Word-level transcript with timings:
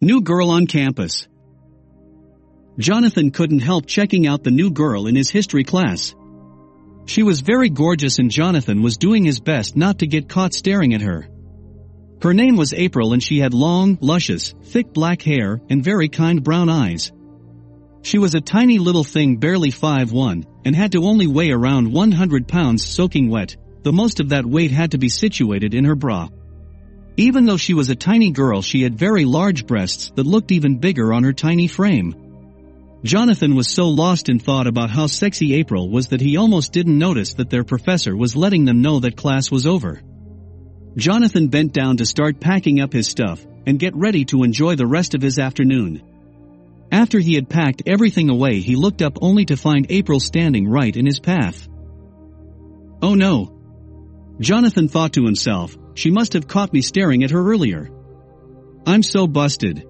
New 0.00 0.20
girl 0.20 0.50
on 0.50 0.68
campus. 0.68 1.26
Jonathan 2.78 3.32
couldn't 3.32 3.58
help 3.58 3.84
checking 3.84 4.28
out 4.28 4.44
the 4.44 4.50
new 4.52 4.70
girl 4.70 5.08
in 5.08 5.16
his 5.16 5.28
history 5.28 5.64
class. 5.64 6.14
She 7.06 7.24
was 7.24 7.40
very 7.40 7.68
gorgeous 7.68 8.20
and 8.20 8.30
Jonathan 8.30 8.80
was 8.80 8.96
doing 8.96 9.24
his 9.24 9.40
best 9.40 9.76
not 9.76 9.98
to 9.98 10.06
get 10.06 10.28
caught 10.28 10.54
staring 10.54 10.94
at 10.94 11.00
her. 11.00 11.26
Her 12.22 12.32
name 12.32 12.54
was 12.54 12.72
April 12.72 13.12
and 13.12 13.20
she 13.20 13.40
had 13.40 13.54
long, 13.54 13.98
luscious, 14.00 14.54
thick 14.66 14.92
black 14.92 15.20
hair 15.20 15.60
and 15.68 15.82
very 15.82 16.08
kind 16.08 16.44
brown 16.44 16.68
eyes. 16.68 17.10
She 18.02 18.18
was 18.18 18.36
a 18.36 18.40
tiny 18.40 18.78
little 18.78 19.02
thing 19.02 19.38
barely 19.38 19.72
5'1 19.72 20.44
and 20.64 20.76
had 20.76 20.92
to 20.92 21.06
only 21.06 21.26
weigh 21.26 21.50
around 21.50 21.92
100 21.92 22.46
pounds 22.46 22.86
soaking 22.86 23.30
wet, 23.30 23.56
the 23.82 23.92
most 23.92 24.20
of 24.20 24.28
that 24.28 24.46
weight 24.46 24.70
had 24.70 24.92
to 24.92 24.98
be 24.98 25.08
situated 25.08 25.74
in 25.74 25.84
her 25.86 25.96
bra. 25.96 26.28
Even 27.18 27.46
though 27.46 27.56
she 27.56 27.74
was 27.74 27.90
a 27.90 27.96
tiny 27.96 28.30
girl 28.30 28.62
she 28.62 28.82
had 28.82 28.96
very 28.96 29.24
large 29.24 29.66
breasts 29.66 30.12
that 30.14 30.24
looked 30.24 30.52
even 30.52 30.78
bigger 30.78 31.12
on 31.12 31.24
her 31.24 31.32
tiny 31.32 31.66
frame. 31.66 32.14
Jonathan 33.02 33.56
was 33.56 33.68
so 33.68 33.88
lost 33.88 34.28
in 34.28 34.38
thought 34.38 34.68
about 34.68 34.90
how 34.90 35.08
sexy 35.08 35.54
April 35.54 35.90
was 35.90 36.08
that 36.08 36.20
he 36.20 36.36
almost 36.36 36.72
didn't 36.72 36.96
notice 36.96 37.34
that 37.34 37.50
their 37.50 37.64
professor 37.64 38.16
was 38.16 38.36
letting 38.36 38.64
them 38.64 38.82
know 38.82 39.00
that 39.00 39.16
class 39.16 39.50
was 39.50 39.66
over. 39.66 40.00
Jonathan 40.96 41.48
bent 41.48 41.72
down 41.72 41.96
to 41.96 42.06
start 42.06 42.38
packing 42.38 42.80
up 42.80 42.92
his 42.92 43.08
stuff 43.08 43.44
and 43.66 43.80
get 43.80 43.96
ready 43.96 44.24
to 44.26 44.44
enjoy 44.44 44.76
the 44.76 44.86
rest 44.86 45.16
of 45.16 45.22
his 45.22 45.40
afternoon. 45.40 46.00
After 46.92 47.18
he 47.18 47.34
had 47.34 47.48
packed 47.48 47.82
everything 47.86 48.30
away 48.30 48.60
he 48.60 48.76
looked 48.76 49.02
up 49.02 49.18
only 49.20 49.44
to 49.46 49.56
find 49.56 49.86
April 49.90 50.20
standing 50.20 50.68
right 50.68 50.96
in 50.96 51.04
his 51.04 51.18
path. 51.18 51.68
Oh 53.02 53.16
no! 53.16 53.58
Jonathan 54.38 54.86
thought 54.86 55.14
to 55.14 55.24
himself, 55.24 55.76
she 55.98 56.12
must 56.12 56.34
have 56.34 56.46
caught 56.46 56.72
me 56.72 56.80
staring 56.80 57.24
at 57.24 57.32
her 57.32 57.44
earlier. 57.52 57.90
I'm 58.86 59.02
so 59.02 59.26
busted. 59.26 59.84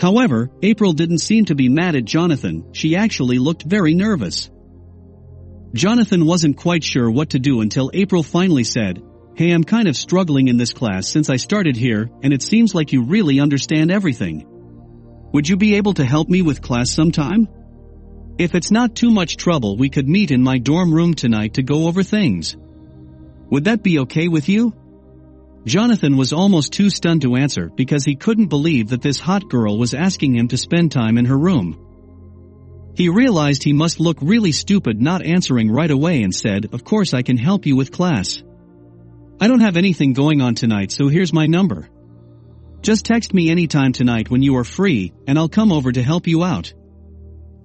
However, 0.00 0.50
April 0.62 0.94
didn't 0.94 1.18
seem 1.18 1.44
to 1.44 1.54
be 1.54 1.68
mad 1.68 1.94
at 1.94 2.06
Jonathan, 2.06 2.72
she 2.72 2.96
actually 2.96 3.38
looked 3.38 3.62
very 3.62 3.94
nervous. 3.94 4.50
Jonathan 5.74 6.24
wasn't 6.24 6.56
quite 6.56 6.82
sure 6.82 7.10
what 7.10 7.30
to 7.30 7.38
do 7.38 7.60
until 7.60 7.90
April 7.92 8.22
finally 8.22 8.64
said, 8.64 9.02
Hey 9.36 9.50
I'm 9.50 9.62
kind 9.62 9.88
of 9.88 9.96
struggling 9.96 10.48
in 10.48 10.56
this 10.56 10.72
class 10.72 11.06
since 11.06 11.28
I 11.28 11.36
started 11.36 11.76
here, 11.76 12.08
and 12.22 12.32
it 12.32 12.40
seems 12.40 12.74
like 12.74 12.94
you 12.94 13.04
really 13.04 13.40
understand 13.40 13.90
everything. 13.90 14.46
Would 15.34 15.46
you 15.46 15.58
be 15.58 15.74
able 15.74 15.92
to 15.94 16.04
help 16.04 16.30
me 16.30 16.40
with 16.40 16.62
class 16.62 16.90
sometime? 16.90 17.46
If 18.38 18.54
it's 18.54 18.70
not 18.70 18.96
too 18.96 19.10
much 19.10 19.36
trouble 19.36 19.76
we 19.76 19.90
could 19.90 20.08
meet 20.08 20.30
in 20.30 20.42
my 20.42 20.56
dorm 20.56 20.94
room 20.94 21.12
tonight 21.12 21.54
to 21.54 21.62
go 21.62 21.88
over 21.88 22.02
things. 22.02 22.56
Would 23.50 23.64
that 23.64 23.82
be 23.82 23.98
okay 24.00 24.26
with 24.28 24.48
you? 24.48 24.72
Jonathan 25.66 26.16
was 26.16 26.32
almost 26.32 26.72
too 26.72 26.88
stunned 26.88 27.22
to 27.22 27.36
answer 27.36 27.68
because 27.74 28.04
he 28.04 28.16
couldn't 28.16 28.46
believe 28.46 28.88
that 28.88 29.02
this 29.02 29.18
hot 29.18 29.48
girl 29.48 29.78
was 29.78 29.94
asking 29.94 30.34
him 30.34 30.48
to 30.48 30.56
spend 30.56 30.90
time 30.90 31.18
in 31.18 31.26
her 31.26 31.38
room. 31.38 31.86
He 32.94 33.08
realized 33.08 33.62
he 33.62 33.72
must 33.72 34.00
look 34.00 34.18
really 34.20 34.52
stupid 34.52 35.00
not 35.00 35.24
answering 35.24 35.70
right 35.70 35.90
away 35.90 36.22
and 36.22 36.34
said, 36.34 36.70
of 36.72 36.84
course 36.84 37.14
I 37.14 37.22
can 37.22 37.36
help 37.36 37.66
you 37.66 37.76
with 37.76 37.92
class. 37.92 38.42
I 39.40 39.48
don't 39.48 39.60
have 39.60 39.76
anything 39.76 40.12
going 40.12 40.40
on 40.40 40.54
tonight 40.54 40.92
so 40.92 41.08
here's 41.08 41.32
my 41.32 41.46
number. 41.46 41.88
Just 42.80 43.04
text 43.04 43.34
me 43.34 43.50
anytime 43.50 43.92
tonight 43.92 44.30
when 44.30 44.42
you 44.42 44.56
are 44.56 44.64
free 44.64 45.12
and 45.26 45.38
I'll 45.38 45.48
come 45.48 45.72
over 45.72 45.92
to 45.92 46.02
help 46.02 46.26
you 46.26 46.42
out. 46.42 46.72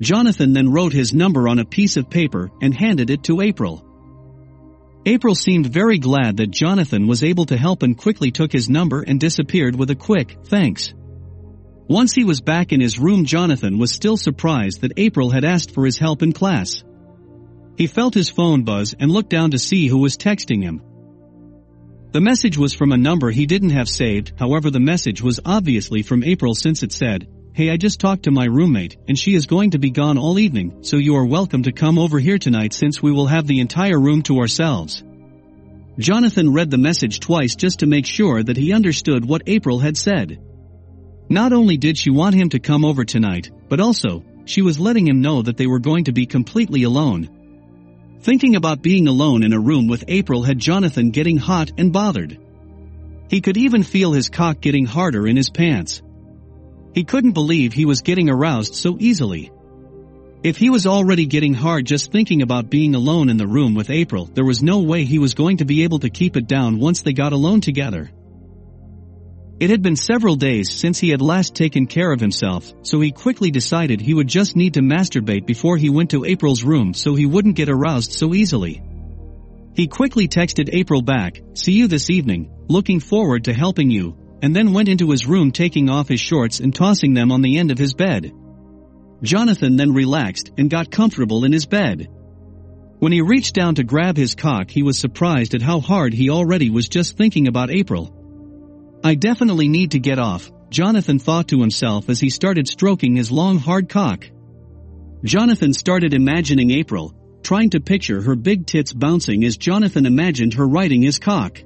Jonathan 0.01 0.51
then 0.51 0.71
wrote 0.71 0.91
his 0.91 1.13
number 1.13 1.47
on 1.47 1.59
a 1.59 1.65
piece 1.65 1.95
of 1.95 2.09
paper 2.09 2.51
and 2.61 2.73
handed 2.73 3.09
it 3.09 3.23
to 3.23 3.39
April. 3.39 3.84
April 5.07 5.35
seemed 5.35 5.67
very 5.67 5.99
glad 5.99 6.37
that 6.37 6.49
Jonathan 6.49 7.05
was 7.05 7.23
able 7.23 7.45
to 7.45 7.57
help 7.57 7.83
and 7.83 7.95
quickly 7.95 8.31
took 8.31 8.51
his 8.51 8.69
number 8.69 9.03
and 9.03 9.19
disappeared 9.19 9.75
with 9.75 9.91
a 9.91 9.95
quick, 9.95 10.35
thanks. 10.45 10.95
Once 11.87 12.13
he 12.13 12.23
was 12.23 12.41
back 12.41 12.71
in 12.71 12.81
his 12.81 12.97
room 12.97 13.25
Jonathan 13.25 13.77
was 13.77 13.91
still 13.91 14.17
surprised 14.17 14.81
that 14.81 14.93
April 14.97 15.29
had 15.29 15.45
asked 15.45 15.75
for 15.75 15.85
his 15.85 15.99
help 15.99 16.23
in 16.23 16.33
class. 16.33 16.83
He 17.77 17.85
felt 17.85 18.15
his 18.15 18.31
phone 18.31 18.63
buzz 18.63 18.95
and 18.99 19.11
looked 19.11 19.29
down 19.29 19.51
to 19.51 19.59
see 19.59 19.87
who 19.87 19.99
was 19.99 20.17
texting 20.17 20.63
him. 20.63 20.81
The 22.11 22.21
message 22.21 22.57
was 22.57 22.73
from 22.73 22.91
a 22.91 22.97
number 22.97 23.29
he 23.29 23.45
didn't 23.45 23.71
have 23.71 23.89
saved, 23.89 24.33
however 24.39 24.71
the 24.71 24.79
message 24.79 25.21
was 25.21 25.39
obviously 25.45 26.01
from 26.01 26.23
April 26.23 26.55
since 26.55 26.81
it 26.81 26.91
said, 26.91 27.27
Hey 27.55 27.69
I 27.69 27.77
just 27.77 28.01
talked 28.01 28.23
to 28.23 28.31
my 28.31 28.43
roommate, 28.43 28.97
and 29.07 29.17
she 29.17 29.33
is 29.33 29.45
going 29.45 29.71
to 29.71 29.79
be 29.79 29.89
gone 29.89 30.17
all 30.17 30.37
evening, 30.37 30.83
so 30.83 30.97
you 30.97 31.15
are 31.15 31.25
welcome 31.25 31.63
to 31.63 31.71
come 31.71 31.97
over 31.97 32.19
here 32.19 32.37
tonight 32.37 32.73
since 32.73 33.01
we 33.01 33.13
will 33.13 33.27
have 33.27 33.47
the 33.47 33.61
entire 33.61 33.97
room 33.97 34.23
to 34.23 34.39
ourselves. 34.39 35.04
Jonathan 35.97 36.51
read 36.51 36.69
the 36.69 36.77
message 36.77 37.19
twice 37.19 37.55
just 37.55 37.79
to 37.79 37.85
make 37.85 38.05
sure 38.05 38.43
that 38.43 38.57
he 38.57 38.73
understood 38.73 39.23
what 39.23 39.43
April 39.47 39.79
had 39.79 39.95
said. 39.95 40.39
Not 41.29 41.53
only 41.53 41.77
did 41.77 41.97
she 41.97 42.09
want 42.09 42.35
him 42.35 42.49
to 42.49 42.59
come 42.59 42.83
over 42.83 43.05
tonight, 43.05 43.49
but 43.69 43.79
also, 43.79 44.23
she 44.45 44.61
was 44.61 44.79
letting 44.79 45.07
him 45.07 45.21
know 45.21 45.41
that 45.41 45.57
they 45.57 45.67
were 45.67 45.79
going 45.79 46.03
to 46.03 46.11
be 46.11 46.25
completely 46.25 46.83
alone. 46.83 47.29
Thinking 48.21 48.55
about 48.55 48.81
being 48.81 49.07
alone 49.07 49.43
in 49.43 49.53
a 49.53 49.59
room 49.59 49.87
with 49.87 50.03
April 50.07 50.43
had 50.43 50.59
Jonathan 50.59 51.11
getting 51.11 51.37
hot 51.37 51.71
and 51.77 51.93
bothered. 51.93 52.37
He 53.29 53.41
could 53.41 53.57
even 53.57 53.83
feel 53.83 54.11
his 54.11 54.29
cock 54.29 54.61
getting 54.61 54.85
harder 54.85 55.27
in 55.27 55.35
his 55.35 55.49
pants. 55.49 56.01
He 56.93 57.03
couldn't 57.03 57.31
believe 57.31 57.73
he 57.73 57.85
was 57.85 58.01
getting 58.01 58.29
aroused 58.29 58.75
so 58.75 58.97
easily. 58.99 59.51
If 60.45 60.57
he 60.57 60.69
was 60.69 60.85
already 60.85 61.25
getting 61.25 61.55
hard 61.55 61.87
just 61.87 62.11
thinking 62.11 62.43
about 62.43 62.69
being 62.69 62.93
alone 62.93 63.29
in 63.29 63.37
the 63.37 63.47
room 63.47 63.73
with 63.73 63.89
April, 63.89 64.25
there 64.25 64.45
was 64.45 64.61
no 64.61 64.81
way 64.81 65.03
he 65.03 65.17
was 65.17 65.33
going 65.33 65.57
to 65.57 65.65
be 65.65 65.81
able 65.81 65.97
to 65.97 66.11
keep 66.11 66.37
it 66.37 66.45
down 66.45 66.77
once 66.77 67.01
they 67.01 67.13
got 67.13 67.33
alone 67.33 67.61
together. 67.61 68.11
It 69.59 69.71
had 69.71 69.81
been 69.81 69.95
several 69.95 70.35
days 70.35 70.71
since 70.71 70.99
he 70.99 71.09
had 71.09 71.19
last 71.19 71.55
taken 71.55 71.87
care 71.87 72.11
of 72.11 72.19
himself, 72.19 72.71
so 72.83 72.99
he 72.99 73.09
quickly 73.09 73.49
decided 73.49 73.99
he 73.99 74.13
would 74.13 74.27
just 74.27 74.55
need 74.55 74.75
to 74.75 74.81
masturbate 74.81 75.47
before 75.47 75.77
he 75.77 75.89
went 75.89 76.11
to 76.11 76.25
April's 76.25 76.63
room 76.63 76.93
so 76.93 77.15
he 77.15 77.25
wouldn't 77.25 77.55
get 77.55 77.67
aroused 77.67 78.11
so 78.11 78.35
easily. 78.35 78.83
He 79.73 79.87
quickly 79.87 80.27
texted 80.27 80.69
April 80.71 81.01
back, 81.01 81.41
see 81.55 81.73
you 81.73 81.87
this 81.87 82.11
evening, 82.11 82.51
looking 82.67 82.99
forward 82.99 83.45
to 83.45 83.53
helping 83.55 83.89
you, 83.89 84.15
and 84.43 84.55
then 84.55 84.73
went 84.73 84.89
into 84.89 85.09
his 85.09 85.25
room 85.25 85.51
taking 85.51 85.89
off 85.89 86.07
his 86.07 86.19
shorts 86.19 86.59
and 86.59 86.71
tossing 86.71 87.15
them 87.15 87.31
on 87.31 87.41
the 87.41 87.57
end 87.57 87.71
of 87.71 87.79
his 87.79 87.95
bed. 87.95 88.31
Jonathan 89.25 89.75
then 89.75 89.93
relaxed 89.93 90.51
and 90.57 90.69
got 90.69 90.91
comfortable 90.91 91.45
in 91.45 91.51
his 91.51 91.65
bed. 91.65 92.07
When 92.99 93.11
he 93.11 93.21
reached 93.21 93.55
down 93.55 93.75
to 93.75 93.83
grab 93.83 94.15
his 94.15 94.35
cock 94.35 94.69
he 94.69 94.83
was 94.83 94.97
surprised 94.97 95.55
at 95.55 95.61
how 95.61 95.79
hard 95.79 96.13
he 96.13 96.29
already 96.29 96.69
was 96.69 96.87
just 96.87 97.17
thinking 97.17 97.47
about 97.47 97.71
April. 97.71 98.99
I 99.03 99.15
definitely 99.15 99.67
need 99.67 99.91
to 99.91 99.99
get 99.99 100.19
off, 100.19 100.51
Jonathan 100.69 101.19
thought 101.19 101.49
to 101.49 101.59
himself 101.59 102.09
as 102.09 102.19
he 102.19 102.29
started 102.29 102.67
stroking 102.67 103.15
his 103.15 103.31
long 103.31 103.57
hard 103.57 103.89
cock. 103.89 104.29
Jonathan 105.23 105.73
started 105.73 106.13
imagining 106.13 106.71
April, 106.71 107.13
trying 107.43 107.71
to 107.71 107.79
picture 107.79 108.21
her 108.21 108.35
big 108.35 108.65
tits 108.65 108.93
bouncing 108.93 109.43
as 109.43 109.57
Jonathan 109.57 110.05
imagined 110.05 110.53
her 110.53 110.67
riding 110.67 111.01
his 111.01 111.19
cock. 111.19 111.61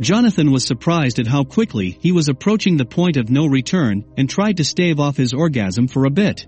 Jonathan 0.00 0.52
was 0.52 0.64
surprised 0.64 1.18
at 1.18 1.26
how 1.26 1.44
quickly 1.44 1.98
he 2.00 2.12
was 2.12 2.28
approaching 2.28 2.76
the 2.76 2.84
point 2.84 3.16
of 3.16 3.30
no 3.30 3.46
return 3.46 4.04
and 4.16 4.30
tried 4.30 4.58
to 4.58 4.64
stave 4.64 5.00
off 5.00 5.16
his 5.16 5.34
orgasm 5.34 5.88
for 5.88 6.04
a 6.04 6.10
bit. 6.10 6.46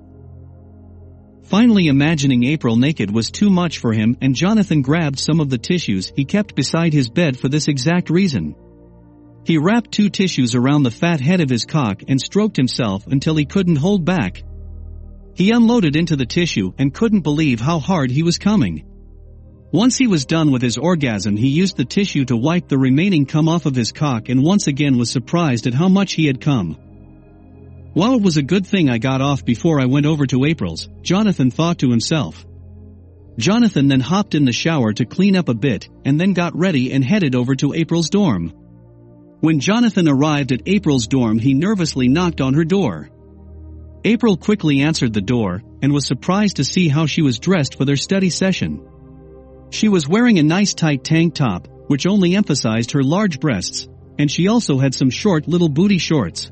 Finally 1.50 1.88
imagining 1.88 2.44
April 2.44 2.76
naked 2.76 3.10
was 3.10 3.28
too 3.28 3.50
much 3.50 3.78
for 3.78 3.92
him 3.92 4.16
and 4.20 4.36
Jonathan 4.36 4.82
grabbed 4.82 5.18
some 5.18 5.40
of 5.40 5.50
the 5.50 5.58
tissues 5.58 6.12
he 6.14 6.24
kept 6.24 6.54
beside 6.54 6.92
his 6.92 7.08
bed 7.08 7.36
for 7.36 7.48
this 7.48 7.66
exact 7.66 8.08
reason. 8.08 8.54
He 9.44 9.58
wrapped 9.58 9.90
two 9.90 10.10
tissues 10.10 10.54
around 10.54 10.84
the 10.84 10.92
fat 10.92 11.20
head 11.20 11.40
of 11.40 11.50
his 11.50 11.64
cock 11.64 12.04
and 12.06 12.20
stroked 12.20 12.56
himself 12.56 13.08
until 13.08 13.34
he 13.34 13.46
couldn't 13.46 13.74
hold 13.74 14.04
back. 14.04 14.44
He 15.34 15.50
unloaded 15.50 15.96
into 15.96 16.14
the 16.14 16.24
tissue 16.24 16.72
and 16.78 16.94
couldn't 16.94 17.22
believe 17.22 17.60
how 17.60 17.80
hard 17.80 18.12
he 18.12 18.22
was 18.22 18.38
coming. 18.38 18.84
Once 19.72 19.98
he 19.98 20.06
was 20.06 20.26
done 20.26 20.52
with 20.52 20.62
his 20.62 20.78
orgasm 20.78 21.36
he 21.36 21.48
used 21.48 21.76
the 21.76 21.84
tissue 21.84 22.24
to 22.26 22.36
wipe 22.36 22.68
the 22.68 22.78
remaining 22.78 23.26
cum 23.26 23.48
off 23.48 23.66
of 23.66 23.74
his 23.74 23.90
cock 23.90 24.28
and 24.28 24.40
once 24.40 24.68
again 24.68 24.96
was 24.96 25.10
surprised 25.10 25.66
at 25.66 25.74
how 25.74 25.88
much 25.88 26.12
he 26.12 26.26
had 26.26 26.40
come. 26.40 26.76
While 27.92 28.14
it 28.14 28.22
was 28.22 28.36
a 28.36 28.42
good 28.42 28.66
thing 28.66 28.88
I 28.88 28.98
got 28.98 29.20
off 29.20 29.44
before 29.44 29.80
I 29.80 29.86
went 29.86 30.06
over 30.06 30.24
to 30.26 30.44
April's, 30.44 30.88
Jonathan 31.02 31.50
thought 31.50 31.78
to 31.78 31.90
himself. 31.90 32.46
Jonathan 33.36 33.88
then 33.88 34.00
hopped 34.00 34.34
in 34.34 34.44
the 34.44 34.52
shower 34.52 34.92
to 34.92 35.04
clean 35.04 35.34
up 35.34 35.48
a 35.48 35.54
bit 35.54 35.88
and 36.04 36.20
then 36.20 36.32
got 36.32 36.56
ready 36.56 36.92
and 36.92 37.04
headed 37.04 37.34
over 37.34 37.56
to 37.56 37.74
April's 37.74 38.10
dorm. 38.10 38.52
When 39.40 39.58
Jonathan 39.58 40.06
arrived 40.08 40.52
at 40.52 40.62
April's 40.66 41.08
dorm 41.08 41.38
he 41.38 41.54
nervously 41.54 42.06
knocked 42.06 42.40
on 42.40 42.54
her 42.54 42.64
door. 42.64 43.10
April 44.04 44.36
quickly 44.36 44.82
answered 44.82 45.12
the 45.12 45.20
door 45.20 45.62
and 45.82 45.92
was 45.92 46.06
surprised 46.06 46.56
to 46.56 46.64
see 46.64 46.88
how 46.88 47.06
she 47.06 47.22
was 47.22 47.38
dressed 47.38 47.76
for 47.76 47.84
their 47.84 47.96
study 47.96 48.30
session. 48.30 48.86
She 49.70 49.88
was 49.88 50.08
wearing 50.08 50.38
a 50.38 50.42
nice 50.42 50.74
tight 50.74 51.02
tank 51.02 51.34
top, 51.34 51.66
which 51.88 52.06
only 52.06 52.36
emphasized 52.36 52.92
her 52.92 53.02
large 53.02 53.40
breasts, 53.40 53.88
and 54.18 54.30
she 54.30 54.48
also 54.48 54.78
had 54.78 54.94
some 54.94 55.10
short 55.10 55.48
little 55.48 55.68
booty 55.68 55.98
shorts. 55.98 56.50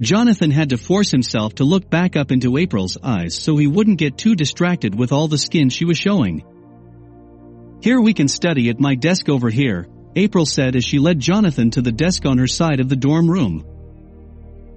Jonathan 0.00 0.50
had 0.50 0.70
to 0.70 0.76
force 0.76 1.10
himself 1.10 1.54
to 1.54 1.64
look 1.64 1.88
back 1.88 2.16
up 2.16 2.30
into 2.30 2.58
April's 2.58 2.98
eyes 3.02 3.34
so 3.34 3.56
he 3.56 3.66
wouldn't 3.66 3.98
get 3.98 4.18
too 4.18 4.34
distracted 4.34 4.94
with 4.94 5.10
all 5.10 5.26
the 5.26 5.38
skin 5.38 5.70
she 5.70 5.86
was 5.86 5.96
showing. 5.96 6.44
Here 7.80 8.00
we 8.00 8.12
can 8.12 8.28
study 8.28 8.68
at 8.68 8.80
my 8.80 8.94
desk 8.94 9.28
over 9.28 9.48
here, 9.48 9.88
April 10.14 10.44
said 10.44 10.76
as 10.76 10.84
she 10.84 10.98
led 10.98 11.18
Jonathan 11.18 11.70
to 11.70 11.82
the 11.82 11.92
desk 11.92 12.26
on 12.26 12.38
her 12.38 12.46
side 12.46 12.80
of 12.80 12.90
the 12.90 12.96
dorm 12.96 13.30
room. 13.30 13.64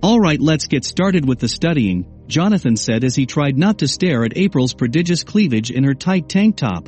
Alright 0.01 0.39
let's 0.39 0.67
get 0.67 0.85
started 0.85 1.27
with 1.27 1.39
the 1.39 1.49
studying, 1.49 2.05
Jonathan 2.27 2.77
said 2.77 3.03
as 3.03 3.15
he 3.15 3.25
tried 3.25 3.57
not 3.57 3.79
to 3.79 3.87
stare 3.87 4.23
at 4.23 4.37
April's 4.37 4.73
prodigious 4.73 5.23
cleavage 5.23 5.71
in 5.71 5.83
her 5.83 5.93
tight 5.93 6.29
tank 6.29 6.55
top. 6.55 6.87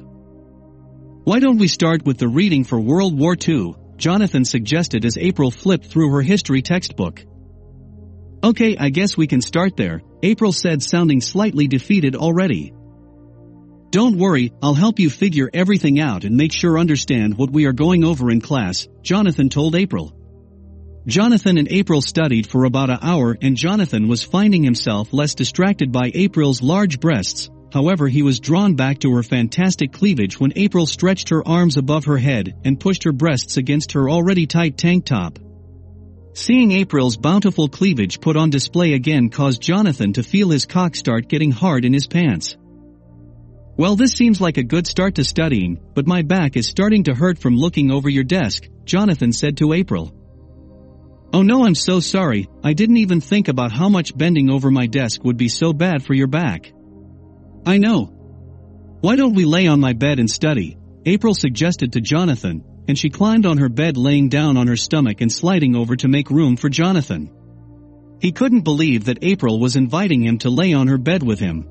Why 1.24 1.40
don't 1.40 1.58
we 1.58 1.68
start 1.68 2.06
with 2.06 2.18
the 2.18 2.30
reading 2.30 2.64
for 2.64 2.80
World 2.80 3.18
War 3.18 3.36
II, 3.36 3.76
Jonathan 3.98 4.46
suggested 4.46 5.04
as 5.04 5.18
April 5.18 5.52
flipped 5.52 5.86
through 5.86 6.12
her 6.12 6.22
history 6.22 6.62
textbook. 6.62 7.26
Okay, 8.44 8.76
I 8.76 8.90
guess 8.90 9.16
we 9.16 9.28
can 9.28 9.42
start 9.42 9.78
there, 9.78 10.02
April 10.24 10.52
said 10.52 10.82
sounding 10.82 11.22
slightly 11.22 11.68
defeated 11.68 12.16
already. 12.16 12.74
Don't 13.92 14.18
worry, 14.18 14.52
I'll 14.64 14.74
help 14.74 15.00
you 15.00 15.12
figure 15.12 15.50
everything 15.54 16.00
out 16.00 16.24
and 16.24 16.36
make 16.36 16.52
sure 16.52 16.80
understand 16.80 17.38
what 17.38 17.52
we 17.52 17.66
are 17.66 17.74
going 17.74 18.04
over 18.04 18.32
in 18.32 18.42
class, 18.42 18.88
Jonathan 19.04 19.50
told 19.50 19.76
April. 19.76 20.16
Jonathan 21.06 21.60
and 21.60 21.68
April 21.72 22.02
studied 22.02 22.48
for 22.48 22.66
about 22.66 22.90
an 22.90 23.00
hour 23.04 23.38
and 23.42 23.56
Jonathan 23.56 24.08
was 24.08 24.24
finding 24.24 24.64
himself 24.64 25.14
less 25.14 25.36
distracted 25.36 25.92
by 25.92 26.10
April's 26.14 26.64
large 26.64 27.00
breasts, 27.00 27.52
however 27.72 28.08
he 28.08 28.24
was 28.24 28.40
drawn 28.40 28.76
back 28.76 29.00
to 29.00 29.14
her 29.14 29.24
fantastic 29.24 29.92
cleavage 29.92 30.40
when 30.40 30.54
April 30.56 30.88
stretched 30.88 31.30
her 31.30 31.48
arms 31.48 31.78
above 31.78 32.06
her 32.06 32.18
head 32.18 32.54
and 32.66 32.80
pushed 32.80 33.04
her 33.04 33.12
breasts 33.12 33.58
against 33.58 33.92
her 33.92 34.10
already 34.10 34.48
tight 34.48 34.78
tank 34.78 35.06
top. 35.06 35.38
Seeing 36.34 36.72
April's 36.72 37.18
bountiful 37.18 37.68
cleavage 37.68 38.22
put 38.22 38.38
on 38.38 38.50
display 38.50 38.94
again 38.94 39.30
caused 39.30 39.62
Jonathan 39.62 40.14
to 40.14 40.24
feel 40.24 40.50
his 40.50 40.66
cock 40.66 40.96
start 40.96 41.28
getting 41.28 41.52
hard 41.52 41.84
in 41.84 41.94
his 41.94 42.08
pants. 42.08 42.56
Well 43.78 43.98
this 43.98 44.14
seems 44.14 44.40
like 44.40 44.58
a 44.58 44.64
good 44.64 44.88
start 44.88 45.16
to 45.16 45.26
studying, 45.26 45.78
but 45.94 46.08
my 46.08 46.22
back 46.22 46.56
is 46.56 46.68
starting 46.68 47.04
to 47.06 47.14
hurt 47.14 47.38
from 47.38 47.58
looking 47.58 47.92
over 47.92 48.10
your 48.10 48.24
desk, 48.24 48.68
Jonathan 48.86 49.34
said 49.34 49.58
to 49.58 49.74
April. 49.74 50.14
Oh 51.34 51.42
no 51.42 51.66
I'm 51.66 51.76
so 51.76 52.00
sorry, 52.00 52.48
I 52.64 52.74
didn't 52.74 52.98
even 52.98 53.20
think 53.20 53.50
about 53.50 53.74
how 53.74 53.90
much 53.90 54.18
bending 54.18 54.50
over 54.50 54.72
my 54.72 54.88
desk 54.88 55.24
would 55.26 55.38
be 55.38 55.50
so 55.50 55.74
bad 55.74 56.04
for 56.04 56.14
your 56.14 56.28
back. 56.28 56.72
I 57.66 57.78
know. 57.78 58.06
Why 59.02 59.18
don't 59.18 59.36
we 59.36 59.46
lay 59.46 59.68
on 59.68 59.80
my 59.80 59.94
bed 59.94 60.20
and 60.20 60.30
study? 60.30 60.78
April 61.06 61.34
suggested 61.34 61.94
to 61.94 62.02
Jonathan, 62.02 62.64
and 62.88 62.98
she 62.98 63.10
climbed 63.10 63.46
on 63.46 63.58
her 63.58 63.70
bed 63.70 63.98
laying 63.98 64.30
down 64.30 64.58
on 64.58 64.68
her 64.68 64.76
stomach 64.76 65.22
and 65.22 65.32
sliding 65.32 65.76
over 65.76 65.96
to 65.96 66.08
make 66.08 66.30
room 66.30 66.58
for 66.58 66.70
Jonathan. 66.70 67.30
He 68.20 68.32
couldn't 68.32 68.62
believe 68.62 69.06
that 69.06 69.24
April 69.24 69.60
was 69.60 69.76
inviting 69.76 70.24
him 70.24 70.38
to 70.40 70.50
lay 70.50 70.74
on 70.74 70.88
her 70.88 70.98
bed 70.98 71.24
with 71.24 71.40
him. 71.40 71.68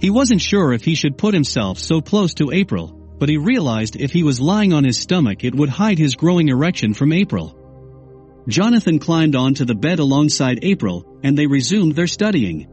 He 0.00 0.10
wasn't 0.10 0.40
sure 0.40 0.72
if 0.72 0.84
he 0.84 0.94
should 0.94 1.16
put 1.16 1.34
himself 1.34 1.78
so 1.78 2.00
close 2.00 2.34
to 2.34 2.52
April, 2.52 3.16
but 3.18 3.28
he 3.28 3.38
realized 3.38 3.96
if 3.96 4.12
he 4.12 4.22
was 4.22 4.40
lying 4.40 4.72
on 4.72 4.84
his 4.84 4.98
stomach 4.98 5.44
it 5.44 5.54
would 5.54 5.68
hide 5.68 5.98
his 5.98 6.16
growing 6.16 6.48
erection 6.48 6.94
from 6.94 7.12
April. 7.12 7.58
Jonathan 8.48 8.98
climbed 8.98 9.36
onto 9.36 9.64
the 9.64 9.74
bed 9.74 10.00
alongside 10.00 10.58
April, 10.62 11.18
and 11.22 11.38
they 11.38 11.46
resumed 11.46 11.94
their 11.94 12.06
studying. 12.06 12.68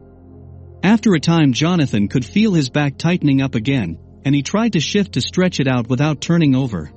After 0.82 1.14
a 1.14 1.20
time 1.20 1.52
Jonathan 1.52 2.08
could 2.08 2.24
feel 2.24 2.52
his 2.52 2.68
back 2.68 2.98
tightening 2.98 3.40
up 3.40 3.54
again, 3.54 3.98
and 4.24 4.34
he 4.34 4.42
tried 4.42 4.74
to 4.74 4.80
shift 4.80 5.12
to 5.12 5.20
stretch 5.20 5.60
it 5.60 5.68
out 5.68 5.88
without 5.88 6.20
turning 6.20 6.54
over. 6.54 6.92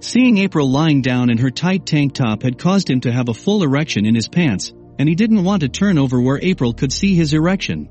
Seeing 0.00 0.38
April 0.38 0.70
lying 0.70 1.00
down 1.02 1.30
in 1.30 1.38
her 1.38 1.50
tight 1.50 1.86
tank 1.86 2.14
top 2.14 2.42
had 2.42 2.58
caused 2.58 2.90
him 2.90 3.00
to 3.00 3.12
have 3.12 3.28
a 3.28 3.34
full 3.34 3.62
erection 3.62 4.04
in 4.04 4.14
his 4.14 4.28
pants, 4.28 4.72
and 4.98 5.08
he 5.08 5.14
didn't 5.14 5.44
want 5.44 5.62
to 5.62 5.68
turn 5.68 5.98
over 5.98 6.20
where 6.20 6.38
April 6.40 6.72
could 6.72 6.92
see 6.92 7.14
his 7.14 7.32
erection. 7.32 7.88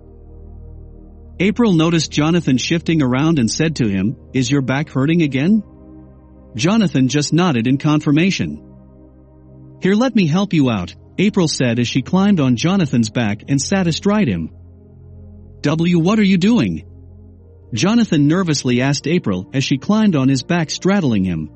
April 1.39 1.73
noticed 1.73 2.11
Jonathan 2.11 2.57
shifting 2.57 3.01
around 3.01 3.39
and 3.39 3.49
said 3.49 3.75
to 3.77 3.87
him, 3.87 4.15
Is 4.33 4.49
your 4.49 4.61
back 4.61 4.89
hurting 4.89 5.21
again? 5.21 5.63
Jonathan 6.55 7.09
just 7.09 7.33
nodded 7.33 7.67
in 7.67 7.77
confirmation. 7.77 8.61
Here 9.81 9.95
let 9.95 10.15
me 10.15 10.27
help 10.27 10.53
you 10.53 10.69
out, 10.69 10.95
April 11.17 11.47
said 11.47 11.79
as 11.79 11.87
she 11.87 12.01
climbed 12.01 12.39
on 12.39 12.55
Jonathan's 12.55 13.09
back 13.09 13.43
and 13.49 13.61
sat 13.61 13.87
astride 13.87 14.27
him. 14.27 14.51
W 15.61 15.99
what 15.99 16.19
are 16.19 16.23
you 16.23 16.37
doing? 16.37 16.85
Jonathan 17.73 18.27
nervously 18.27 18.81
asked 18.81 19.07
April 19.07 19.49
as 19.53 19.63
she 19.63 19.77
climbed 19.77 20.15
on 20.15 20.29
his 20.29 20.43
back 20.43 20.69
straddling 20.69 21.25
him. 21.25 21.49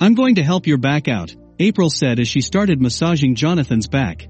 I'm 0.00 0.14
going 0.14 0.36
to 0.36 0.42
help 0.42 0.66
your 0.66 0.78
back 0.78 1.08
out, 1.08 1.36
April 1.58 1.90
said 1.90 2.20
as 2.20 2.28
she 2.28 2.40
started 2.40 2.80
massaging 2.80 3.34
Jonathan's 3.34 3.86
back. 3.86 4.28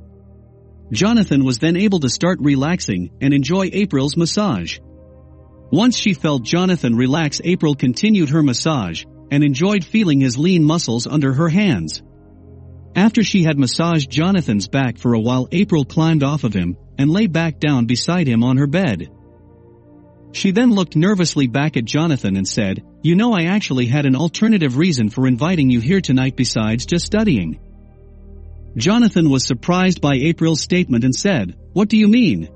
Jonathan 0.90 1.44
was 1.44 1.58
then 1.58 1.76
able 1.76 2.00
to 2.00 2.08
start 2.08 2.40
relaxing 2.40 3.11
and 3.20 3.32
enjoy 3.32 3.70
April's 3.72 4.17
massage. 4.17 4.81
Once 5.70 5.96
she 5.96 6.14
felt 6.14 6.43
Jonathan 6.43 6.96
relax 6.96 7.40
April 7.44 7.76
continued 7.76 8.31
her 8.31 8.43
massage 8.43 9.05
and 9.31 9.44
enjoyed 9.44 9.84
feeling 9.84 10.20
his 10.20 10.37
lean 10.37 10.64
muscles 10.64 11.06
under 11.06 11.32
her 11.32 11.49
hands. 11.49 12.02
After 12.96 13.22
she 13.22 13.44
had 13.44 13.56
massaged 13.56 14.11
Jonathan's 14.11 14.67
back 14.67 14.99
for 14.99 15.14
a 15.14 15.20
while 15.20 15.46
April 15.52 15.84
climbed 15.84 16.25
off 16.25 16.43
of 16.43 16.52
him 16.52 16.76
and 16.99 17.08
lay 17.08 17.28
back 17.28 17.61
down 17.61 17.87
beside 17.87 18.26
him 18.26 18.43
on 18.43 18.56
her 18.56 18.67
bed. 18.67 19.08
She 20.32 20.50
then 20.50 20.72
looked 20.72 20.96
nervously 20.96 21.46
back 21.46 21.76
at 21.76 21.84
Jonathan 21.84 22.37
and 22.37 22.46
said, 22.46 22.82
You 23.02 23.14
know 23.14 23.32
I 23.32 23.44
actually 23.44 23.87
had 23.87 24.05
an 24.05 24.14
alternative 24.14 24.76
reason 24.76 25.08
for 25.08 25.26
inviting 25.26 25.70
you 25.70 25.81
here 25.81 26.02
tonight 26.02 26.37
besides 26.37 26.85
just 26.85 27.06
studying. 27.06 27.58
Jonathan 28.76 29.31
was 29.31 29.47
surprised 29.47 30.02
by 30.02 30.17
April's 30.17 30.61
statement 30.61 31.05
and 31.05 31.14
said, 31.14 31.56
What 31.73 31.88
do 31.88 31.97
you 31.97 32.08
mean? 32.08 32.50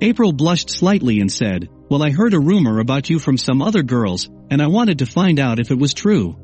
April 0.00 0.32
blushed 0.32 0.70
slightly 0.70 1.20
and 1.20 1.30
said, 1.30 1.68
Well 1.90 2.02
I 2.02 2.10
heard 2.10 2.32
a 2.32 2.40
rumor 2.40 2.78
about 2.80 3.10
you 3.10 3.18
from 3.18 3.36
some 3.36 3.60
other 3.60 3.82
girls, 3.82 4.30
and 4.50 4.62
I 4.62 4.68
wanted 4.68 5.00
to 5.00 5.06
find 5.06 5.38
out 5.38 5.60
if 5.60 5.70
it 5.70 5.78
was 5.78 5.92
true. 5.92 6.36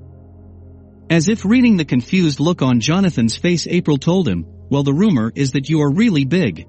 As 1.09 1.29
if 1.29 1.47
reading 1.47 1.79
the 1.79 1.87
confused 1.87 2.39
look 2.39 2.61
on 2.61 2.81
Jonathan's 2.81 3.37
face 3.37 3.67
April 3.67 3.97
told 3.97 4.29
him, 4.29 4.45
well 4.71 4.83
the 4.83 4.93
rumor 4.93 5.33
is 5.35 5.53
that 5.53 5.71
you 5.71 5.81
are 5.81 5.91
really 5.91 6.27
big. 6.27 6.67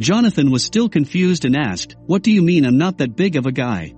Jonathan 0.00 0.50
was 0.50 0.64
still 0.64 0.88
confused 0.88 1.44
and 1.44 1.56
asked, 1.56 1.94
what 2.06 2.22
do 2.22 2.32
you 2.32 2.40
mean 2.40 2.64
I'm 2.64 2.78
not 2.78 2.98
that 2.98 3.16
big 3.16 3.36
of 3.36 3.44
a 3.44 3.52
guy? 3.52 3.92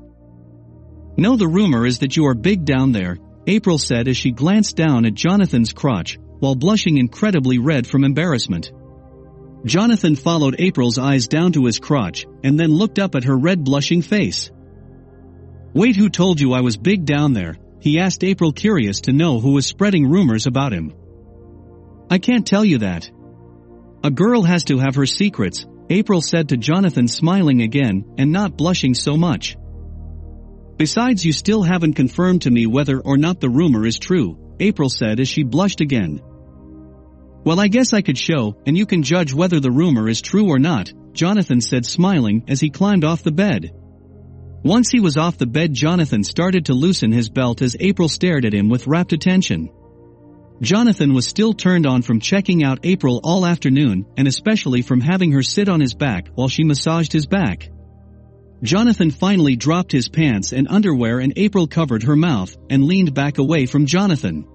No 1.17 1.37
the 1.37 1.49
rumor 1.49 1.87
is 1.87 2.01
that 2.01 2.17
you 2.17 2.27
are 2.27 2.35
big 2.35 2.65
down 2.65 2.93
there, 2.93 3.19
April 3.47 3.79
said 3.79 4.09
as 4.09 4.17
she 4.17 4.33
glanced 4.33 4.77
down 4.77 5.07
at 5.07 5.15
Jonathan's 5.15 5.73
crotch, 5.73 6.19
while 6.41 6.55
blushing 6.55 6.99
incredibly 6.99 7.59
red 7.59 7.87
from 7.87 8.05
embarrassment. 8.05 8.71
Jonathan 9.65 10.15
followed 10.15 10.57
April's 10.59 10.99
eyes 10.99 11.27
down 11.27 11.53
to 11.53 11.65
his 11.65 11.79
crotch, 11.79 12.27
and 12.45 12.59
then 12.59 12.71
looked 12.71 12.99
up 12.99 13.15
at 13.15 13.25
her 13.25 13.37
red 13.37 13.65
blushing 13.65 14.03
face. 14.03 14.51
Wait 15.75 15.97
who 15.97 16.09
told 16.09 16.41
you 16.41 16.53
I 16.53 16.61
was 16.61 16.77
big 16.77 17.05
down 17.05 17.33
there, 17.33 17.57
he 17.81 17.99
asked 17.99 18.25
April 18.25 18.53
curious 18.53 19.03
to 19.03 19.13
know 19.13 19.41
who 19.41 19.53
was 19.53 19.67
spreading 19.67 20.09
rumors 20.09 20.47
about 20.47 20.73
him. 20.73 20.93
I 22.11 22.19
can't 22.19 22.47
tell 22.47 22.65
you 22.65 22.79
that. 22.79 23.11
A 24.05 24.11
girl 24.11 24.43
has 24.43 24.65
to 24.65 24.79
have 24.79 24.95
her 24.97 25.07
secrets, 25.07 25.67
April 25.89 26.21
said 26.21 26.49
to 26.49 26.57
Jonathan 26.57 27.09
smiling 27.09 27.63
again 27.63 28.15
and 28.19 28.33
not 28.33 28.57
blushing 28.57 28.95
so 28.95 29.17
much. 29.17 29.57
Besides 30.77 31.25
you 31.25 31.33
still 31.33 31.63
haven't 31.63 31.95
confirmed 31.95 32.43
to 32.43 32.51
me 32.51 32.67
whether 32.67 33.01
or 33.01 33.17
not 33.17 33.41
the 33.41 33.49
rumor 33.49 33.87
is 33.87 33.99
true, 33.99 34.39
April 34.61 34.91
said 34.91 35.21
as 35.21 35.29
she 35.29 35.43
blushed 35.43 35.81
again. 35.81 36.21
Well 37.45 37.61
I 37.61 37.69
guess 37.69 37.93
I 37.93 38.03
could 38.03 38.19
show, 38.19 38.57
and 38.67 38.77
you 38.77 38.85
can 38.85 39.03
judge 39.03 39.33
whether 39.33 39.59
the 39.59 39.71
rumor 39.71 40.09
is 40.09 40.21
true 40.21 40.49
or 40.49 40.59
not, 40.59 40.93
Jonathan 41.13 41.61
said 41.63 41.87
smiling 41.87 42.45
as 42.49 42.61
he 42.61 42.69
climbed 42.69 43.05
off 43.05 43.23
the 43.23 43.33
bed. 43.33 43.71
Once 44.65 44.91
he 44.91 45.01
was 45.01 45.17
off 45.17 45.39
the 45.39 45.47
bed 45.47 45.73
Jonathan 45.73 46.23
started 46.23 46.67
to 46.67 46.75
loosen 46.75 47.13
his 47.13 47.31
belt 47.31 47.63
as 47.63 47.77
April 47.81 48.09
stared 48.09 48.45
at 48.45 48.53
him 48.53 48.69
with 48.69 48.87
rapt 48.87 49.13
attention. 49.13 49.71
Jonathan 50.61 51.15
was 51.15 51.27
still 51.27 51.55
turned 51.55 51.87
on 51.87 52.03
from 52.03 52.21
checking 52.21 52.65
out 52.65 52.81
April 52.83 53.21
all 53.23 53.47
afternoon 53.47 54.05
and 54.17 54.27
especially 54.27 54.83
from 54.83 55.01
having 55.01 55.33
her 55.33 55.43
sit 55.43 55.69
on 55.69 55.81
his 55.81 55.95
back 55.95 56.29
while 56.35 56.49
she 56.49 56.65
massaged 56.65 57.13
his 57.13 57.27
back. 57.27 57.71
Jonathan 58.63 59.11
finally 59.11 59.55
dropped 59.55 59.93
his 59.93 60.09
pants 60.09 60.53
and 60.53 60.67
underwear 60.69 61.21
and 61.21 61.33
April 61.37 61.67
covered 61.67 62.03
her 62.05 62.17
mouth 62.17 62.57
and 62.71 62.85
leaned 62.85 63.13
back 63.13 63.39
away 63.39 63.67
from 63.67 63.87
Jonathan. 63.87 64.47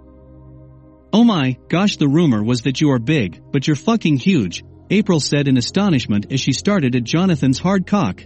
Oh 1.13 1.23
my, 1.23 1.57
gosh 1.69 1.97
the 1.97 2.07
rumor 2.07 2.43
was 2.43 2.61
that 2.63 2.81
you 2.81 2.91
are 2.91 2.99
big, 2.99 3.41
but 3.51 3.67
you're 3.67 3.75
fucking 3.75 4.17
huge, 4.17 4.63
April 4.89 5.19
said 5.19 5.47
in 5.47 5.57
astonishment 5.57 6.31
as 6.31 6.39
she 6.39 6.53
started 6.53 6.95
at 6.95 7.03
Jonathan's 7.03 7.59
hard 7.59 7.85
cock. 7.85 8.23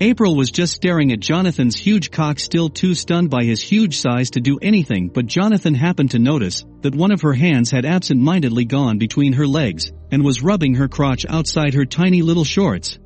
April 0.00 0.34
was 0.34 0.50
just 0.50 0.72
staring 0.72 1.12
at 1.12 1.20
Jonathan's 1.20 1.76
huge 1.76 2.10
cock 2.10 2.40
still 2.40 2.68
too 2.68 2.94
stunned 2.94 3.30
by 3.30 3.44
his 3.44 3.62
huge 3.62 3.98
size 3.98 4.30
to 4.30 4.40
do 4.40 4.58
anything 4.60 5.08
but 5.08 5.26
Jonathan 5.26 5.74
happened 5.74 6.10
to 6.10 6.18
notice 6.18 6.64
that 6.80 6.94
one 6.94 7.12
of 7.12 7.20
her 7.20 7.34
hands 7.34 7.70
had 7.70 7.84
absent-mindedly 7.84 8.64
gone 8.64 8.98
between 8.98 9.34
her 9.34 9.46
legs 9.46 9.92
and 10.10 10.24
was 10.24 10.42
rubbing 10.42 10.74
her 10.74 10.88
crotch 10.88 11.24
outside 11.28 11.74
her 11.74 11.84
tiny 11.84 12.20
little 12.22 12.42
shorts. 12.42 12.98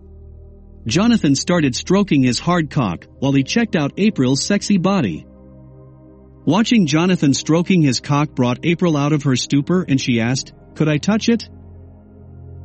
Jonathan 0.87 1.35
started 1.35 1.75
stroking 1.75 2.23
his 2.23 2.39
hard 2.39 2.71
cock 2.71 3.07
while 3.19 3.33
he 3.33 3.43
checked 3.43 3.75
out 3.75 3.99
April's 3.99 4.45
sexy 4.45 4.79
body. 4.79 5.27
Watching 6.45 6.87
Jonathan 6.87 7.35
stroking 7.35 7.83
his 7.83 7.99
cock 7.99 8.31
brought 8.31 8.65
April 8.65 8.97
out 8.97 9.13
of 9.13 9.25
her 9.25 9.35
stupor 9.35 9.85
and 9.89 10.01
she 10.01 10.21
asked, 10.21 10.53
could 10.77 10.89
I 10.89 10.99
touch 10.99 11.29
it? 11.29 11.49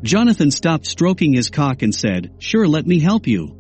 Jonathan 0.04 0.52
stopped 0.52 0.86
stroking 0.86 1.34
his 1.34 1.50
cock 1.50 1.82
and 1.82 1.94
said, 1.94 2.36
sure 2.38 2.68
let 2.68 2.86
me 2.86 3.00
help 3.00 3.26
you. 3.26 3.58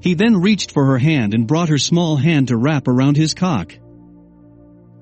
He 0.00 0.14
then 0.14 0.40
reached 0.40 0.72
for 0.72 0.86
her 0.86 0.98
hand 0.98 1.34
and 1.34 1.46
brought 1.46 1.68
her 1.68 1.78
small 1.78 2.16
hand 2.16 2.48
to 2.48 2.56
wrap 2.56 2.88
around 2.88 3.16
his 3.16 3.34
cock. 3.34 3.78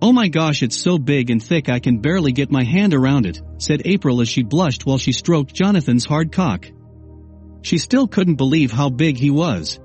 Oh 0.02 0.12
my 0.12 0.28
gosh 0.28 0.62
it's 0.62 0.76
so 0.76 0.98
big 0.98 1.30
and 1.30 1.42
thick 1.42 1.70
I 1.70 1.78
can 1.78 2.00
barely 2.00 2.32
get 2.32 2.50
my 2.50 2.64
hand 2.64 2.92
around 2.92 3.24
it, 3.24 3.40
said 3.56 3.82
April 3.86 4.20
as 4.20 4.28
she 4.28 4.42
blushed 4.42 4.84
while 4.84 4.98
she 4.98 5.12
stroked 5.12 5.54
Jonathan's 5.54 6.04
hard 6.04 6.30
cock. 6.30 6.66
She 7.66 7.78
still 7.78 8.06
couldn't 8.06 8.36
believe 8.36 8.70
how 8.70 8.90
big 8.90 9.16
he 9.16 9.28
was. 9.28 9.80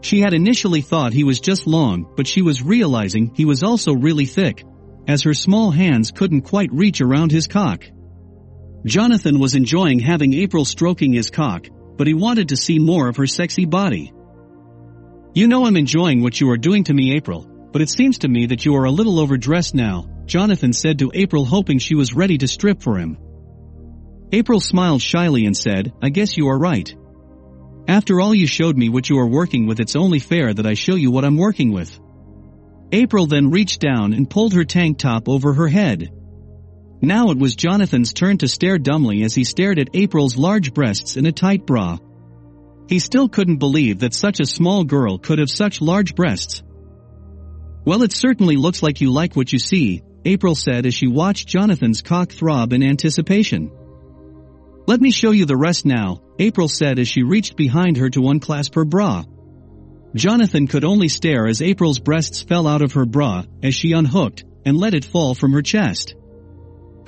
She 0.00 0.20
had 0.20 0.32
initially 0.32 0.80
thought 0.80 1.12
he 1.12 1.24
was 1.24 1.40
just 1.40 1.66
long, 1.66 2.06
but 2.16 2.26
she 2.26 2.40
was 2.40 2.62
realizing 2.62 3.32
he 3.34 3.44
was 3.44 3.62
also 3.62 3.92
really 3.92 4.24
thick, 4.24 4.64
as 5.06 5.24
her 5.24 5.34
small 5.34 5.70
hands 5.70 6.10
couldn't 6.10 6.48
quite 6.48 6.72
reach 6.72 7.02
around 7.02 7.32
his 7.32 7.48
cock. 7.48 7.84
Jonathan 8.86 9.38
was 9.38 9.54
enjoying 9.54 9.98
having 9.98 10.32
April 10.32 10.64
stroking 10.64 11.12
his 11.12 11.28
cock, 11.28 11.66
but 11.98 12.06
he 12.06 12.14
wanted 12.14 12.48
to 12.48 12.56
see 12.56 12.78
more 12.78 13.08
of 13.08 13.18
her 13.18 13.26
sexy 13.26 13.66
body. 13.66 14.14
You 15.34 15.48
know 15.48 15.66
I'm 15.66 15.76
enjoying 15.76 16.22
what 16.22 16.40
you 16.40 16.48
are 16.48 16.56
doing 16.56 16.84
to 16.84 16.94
me 16.94 17.14
April, 17.14 17.46
but 17.72 17.82
it 17.82 17.90
seems 17.90 18.20
to 18.20 18.28
me 18.28 18.46
that 18.46 18.64
you 18.64 18.74
are 18.74 18.84
a 18.84 18.90
little 18.90 19.20
overdressed 19.20 19.74
now, 19.74 20.06
Jonathan 20.24 20.72
said 20.72 21.00
to 21.00 21.12
April 21.12 21.44
hoping 21.44 21.78
she 21.78 21.94
was 21.94 22.14
ready 22.14 22.38
to 22.38 22.48
strip 22.48 22.80
for 22.80 22.96
him. 22.96 23.18
April 24.32 24.60
smiled 24.60 25.02
shyly 25.02 25.46
and 25.46 25.56
said, 25.56 25.92
I 26.02 26.08
guess 26.08 26.36
you 26.36 26.48
are 26.48 26.58
right. 26.58 26.94
After 27.88 28.20
all 28.20 28.34
you 28.34 28.46
showed 28.46 28.76
me 28.76 28.88
what 28.88 29.08
you 29.08 29.18
are 29.18 29.28
working 29.28 29.66
with 29.66 29.78
it's 29.78 29.94
only 29.94 30.18
fair 30.18 30.52
that 30.52 30.66
I 30.66 30.74
show 30.74 30.96
you 30.96 31.12
what 31.12 31.24
I'm 31.24 31.36
working 31.36 31.70
with. 31.70 31.98
April 32.90 33.26
then 33.26 33.50
reached 33.50 33.80
down 33.80 34.12
and 34.12 34.28
pulled 34.28 34.54
her 34.54 34.64
tank 34.64 34.98
top 34.98 35.28
over 35.28 35.52
her 35.52 35.68
head. 35.68 36.10
Now 37.00 37.30
it 37.30 37.38
was 37.38 37.54
Jonathan's 37.54 38.12
turn 38.12 38.38
to 38.38 38.48
stare 38.48 38.78
dumbly 38.78 39.22
as 39.22 39.34
he 39.34 39.44
stared 39.44 39.78
at 39.78 39.94
April's 39.94 40.36
large 40.36 40.74
breasts 40.74 41.16
in 41.16 41.26
a 41.26 41.32
tight 41.32 41.64
bra. 41.64 41.98
He 42.88 42.98
still 42.98 43.28
couldn't 43.28 43.58
believe 43.58 44.00
that 44.00 44.14
such 44.14 44.40
a 44.40 44.46
small 44.46 44.82
girl 44.84 45.18
could 45.18 45.38
have 45.38 45.50
such 45.50 45.80
large 45.80 46.14
breasts. 46.14 46.62
Well 47.84 48.02
it 48.02 48.12
certainly 48.12 48.56
looks 48.56 48.82
like 48.82 49.00
you 49.00 49.12
like 49.12 49.36
what 49.36 49.52
you 49.52 49.60
see, 49.60 50.02
April 50.24 50.56
said 50.56 50.86
as 50.86 50.94
she 50.94 51.06
watched 51.06 51.46
Jonathan's 51.46 52.02
cock 52.02 52.32
throb 52.32 52.72
in 52.72 52.82
anticipation. 52.82 53.70
Let 54.86 55.00
me 55.00 55.10
show 55.10 55.32
you 55.32 55.46
the 55.46 55.56
rest 55.56 55.84
now, 55.84 56.22
April 56.38 56.68
said 56.68 57.00
as 57.00 57.08
she 57.08 57.24
reached 57.24 57.56
behind 57.56 57.96
her 57.96 58.08
to 58.10 58.28
unclasp 58.28 58.76
her 58.76 58.84
bra. 58.84 59.24
Jonathan 60.14 60.68
could 60.68 60.84
only 60.84 61.08
stare 61.08 61.48
as 61.48 61.60
April's 61.60 61.98
breasts 61.98 62.42
fell 62.42 62.68
out 62.68 62.82
of 62.82 62.92
her 62.92 63.04
bra 63.04 63.42
as 63.64 63.74
she 63.74 63.92
unhooked 63.92 64.44
and 64.64 64.76
let 64.76 64.94
it 64.94 65.04
fall 65.04 65.34
from 65.34 65.52
her 65.52 65.62
chest. 65.62 66.14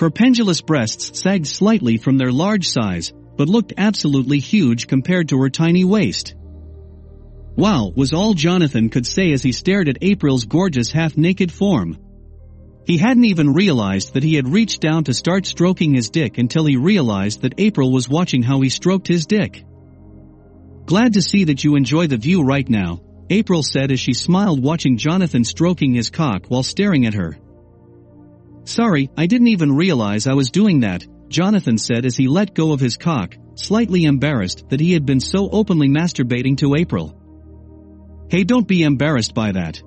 Her 0.01 0.11
pendulous 0.11 0.61
breasts 0.61 1.21
sagged 1.21 1.47
slightly 1.47 1.99
from 1.99 2.19
their 2.19 2.33
large 2.33 2.69
size, 2.69 3.13
but 3.37 3.49
looked 3.49 3.73
absolutely 3.77 4.41
huge 4.41 4.89
compared 4.89 5.29
to 5.29 5.39
her 5.41 5.49
tiny 5.49 5.85
waist. 5.85 6.35
Wow, 7.57 7.93
was 7.95 8.13
all 8.13 8.35
Jonathan 8.35 8.89
could 8.89 9.07
say 9.07 9.33
as 9.33 9.43
he 9.43 9.53
stared 9.53 9.89
at 9.89 9.99
April's 10.03 10.45
gorgeous 10.45 10.91
half-naked 10.91 11.53
form. 11.53 11.97
He 12.89 12.97
hadn't 12.97 13.27
even 13.27 13.53
realized 13.53 14.15
that 14.15 14.23
he 14.23 14.37
had 14.37 14.49
reached 14.49 14.81
down 14.81 15.05
to 15.05 15.13
start 15.13 15.45
stroking 15.45 15.93
his 15.93 16.09
dick 16.09 16.39
until 16.39 16.65
he 16.65 16.79
realized 16.79 17.43
that 17.43 17.53
April 17.59 17.93
was 17.93 18.09
watching 18.09 18.43
how 18.43 18.63
he 18.63 18.71
stroked 18.71 19.07
his 19.07 19.27
dick. 19.27 19.63
Glad 20.87 21.13
to 21.13 21.21
see 21.21 21.45
that 21.45 21.63
you 21.63 21.77
enjoy 21.77 22.07
the 22.07 22.17
view 22.17 22.43
right 22.43 22.67
now, 22.67 23.03
April 23.29 23.63
said 23.63 23.93
as 23.93 24.01
she 24.01 24.15
smiled 24.15 24.63
watching 24.63 24.97
Jonathan 24.97 25.45
stroking 25.45 25.93
his 25.93 26.09
cock 26.09 26.47
while 26.49 26.63
staring 26.63 27.05
at 27.05 27.13
her. 27.13 27.37
Sorry, 28.65 29.11
I 29.19 29.27
didn't 29.27 29.49
even 29.49 29.77
realize 29.77 30.27
I 30.27 30.33
was 30.33 30.51
doing 30.51 30.81
that, 30.81 31.05
Jonathan 31.29 31.77
said 31.77 32.07
as 32.07 32.17
he 32.17 32.27
let 32.27 32.55
go 32.55 32.73
of 32.73 32.81
his 32.81 32.97
cock, 32.97 33.37
slightly 33.55 34.05
embarrassed 34.05 34.65
that 34.71 34.81
he 34.81 34.95
had 34.95 35.05
been 35.05 35.21
so 35.21 35.51
openly 35.51 35.91
masturbating 35.91 36.57
to 36.59 36.75
April. 36.75 37.15
Hey 38.31 38.45
don't 38.45 38.67
be 38.67 38.83
embarrassed 38.83 39.35
by 39.35 39.53
that. 39.53 39.83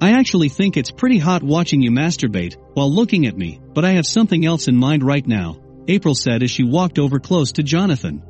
I 0.00 0.12
actually 0.12 0.48
think 0.48 0.76
it's 0.76 0.90
pretty 0.90 1.18
hot 1.18 1.42
watching 1.42 1.80
you 1.80 1.90
masturbate 1.90 2.56
while 2.74 2.92
looking 2.92 3.26
at 3.26 3.36
me, 3.36 3.60
but 3.74 3.84
I 3.84 3.92
have 3.92 4.06
something 4.06 4.44
else 4.44 4.68
in 4.68 4.76
mind 4.76 5.02
right 5.02 5.26
now, 5.26 5.60
April 5.88 6.14
said 6.14 6.42
as 6.42 6.50
she 6.50 6.64
walked 6.64 6.98
over 6.98 7.18
close 7.18 7.52
to 7.52 7.62
Jonathan. 7.62 8.22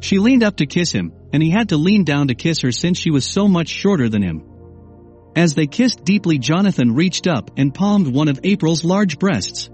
She 0.00 0.18
leaned 0.18 0.42
up 0.42 0.56
to 0.56 0.66
kiss 0.66 0.92
him, 0.92 1.12
and 1.32 1.42
he 1.42 1.50
had 1.50 1.70
to 1.70 1.76
lean 1.76 2.04
down 2.04 2.28
to 2.28 2.34
kiss 2.34 2.60
her 2.60 2.72
since 2.72 2.98
she 2.98 3.10
was 3.10 3.24
so 3.24 3.48
much 3.48 3.68
shorter 3.68 4.08
than 4.08 4.22
him. 4.22 4.44
As 5.34 5.54
they 5.54 5.66
kissed 5.66 6.04
deeply 6.04 6.38
Jonathan 6.38 6.94
reached 6.94 7.26
up 7.26 7.50
and 7.56 7.74
palmed 7.74 8.06
one 8.06 8.28
of 8.28 8.40
April's 8.44 8.84
large 8.84 9.18
breasts. 9.18 9.70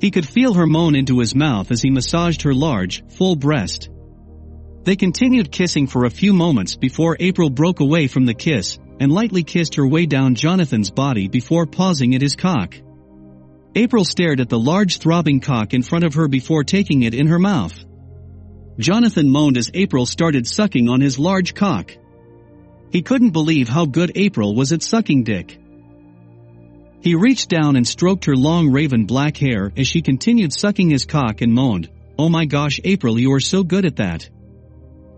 He 0.00 0.10
could 0.10 0.26
feel 0.26 0.54
her 0.54 0.66
moan 0.66 0.94
into 0.94 1.18
his 1.18 1.34
mouth 1.34 1.70
as 1.70 1.82
he 1.82 1.90
massaged 1.90 2.42
her 2.42 2.54
large, 2.54 3.04
full 3.10 3.36
breast. 3.36 3.90
They 4.84 4.96
continued 4.96 5.52
kissing 5.52 5.86
for 5.86 6.04
a 6.04 6.10
few 6.10 6.32
moments 6.32 6.76
before 6.76 7.16
April 7.20 7.50
broke 7.50 7.80
away 7.80 8.06
from 8.08 8.26
the 8.26 8.34
kiss 8.34 8.78
and 9.02 9.10
lightly 9.10 9.42
kissed 9.42 9.74
her 9.74 9.86
way 9.86 10.06
down 10.06 10.36
Jonathan's 10.36 10.88
body 10.88 11.26
before 11.26 11.66
pausing 11.66 12.14
at 12.14 12.22
his 12.22 12.36
cock. 12.36 12.76
April 13.74 14.04
stared 14.04 14.38
at 14.38 14.48
the 14.48 14.58
large 14.58 14.98
throbbing 14.98 15.40
cock 15.40 15.74
in 15.74 15.82
front 15.82 16.04
of 16.04 16.14
her 16.14 16.28
before 16.28 16.62
taking 16.62 17.02
it 17.02 17.12
in 17.12 17.26
her 17.26 17.40
mouth. 17.40 17.76
Jonathan 18.78 19.28
moaned 19.28 19.56
as 19.56 19.72
April 19.74 20.06
started 20.06 20.46
sucking 20.46 20.88
on 20.88 21.00
his 21.00 21.18
large 21.18 21.52
cock. 21.52 21.90
He 22.92 23.02
couldn't 23.02 23.30
believe 23.30 23.68
how 23.68 23.86
good 23.86 24.12
April 24.14 24.54
was 24.54 24.70
at 24.70 24.84
sucking 24.84 25.24
dick. 25.24 25.58
He 27.00 27.16
reached 27.16 27.48
down 27.48 27.74
and 27.74 27.88
stroked 27.88 28.26
her 28.26 28.36
long 28.36 28.70
raven 28.70 29.06
black 29.06 29.36
hair 29.36 29.72
as 29.76 29.88
she 29.88 30.02
continued 30.02 30.52
sucking 30.52 30.90
his 30.90 31.06
cock 31.06 31.40
and 31.40 31.52
moaned, 31.52 31.90
Oh 32.16 32.28
my 32.28 32.44
gosh 32.44 32.78
April 32.84 33.18
you 33.18 33.32
are 33.32 33.40
so 33.40 33.64
good 33.64 33.84
at 33.84 33.96
that. 33.96 34.30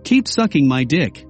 Keep 0.05 0.27
sucking 0.27 0.67
my 0.67 0.85
dick. 0.85 1.27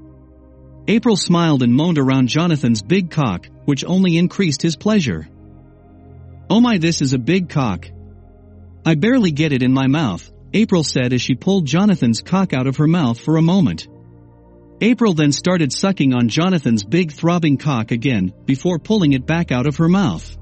April 0.86 1.16
smiled 1.16 1.62
and 1.62 1.72
moaned 1.72 1.98
around 1.98 2.28
Jonathan's 2.28 2.82
big 2.82 3.10
cock, 3.10 3.48
which 3.64 3.84
only 3.84 4.18
increased 4.18 4.60
his 4.60 4.76
pleasure. 4.76 5.26
Oh 6.50 6.60
my 6.60 6.76
this 6.76 7.00
is 7.00 7.14
a 7.14 7.18
big 7.18 7.48
cock. 7.48 7.90
I 8.84 8.94
barely 8.94 9.30
get 9.30 9.52
it 9.52 9.62
in 9.62 9.72
my 9.72 9.86
mouth, 9.86 10.30
April 10.52 10.84
said 10.84 11.14
as 11.14 11.22
she 11.22 11.34
pulled 11.34 11.66
Jonathan's 11.66 12.20
cock 12.20 12.52
out 12.52 12.66
of 12.66 12.76
her 12.76 12.86
mouth 12.86 13.18
for 13.18 13.38
a 13.38 13.42
moment. 13.42 13.88
April 14.82 15.14
then 15.14 15.32
started 15.32 15.72
sucking 15.72 16.12
on 16.12 16.28
Jonathan's 16.28 16.84
big 16.84 17.12
throbbing 17.12 17.56
cock 17.56 17.90
again, 17.90 18.34
before 18.44 18.78
pulling 18.78 19.14
it 19.14 19.26
back 19.26 19.52
out 19.52 19.66
of 19.66 19.78
her 19.78 19.88
mouth. 19.88 20.36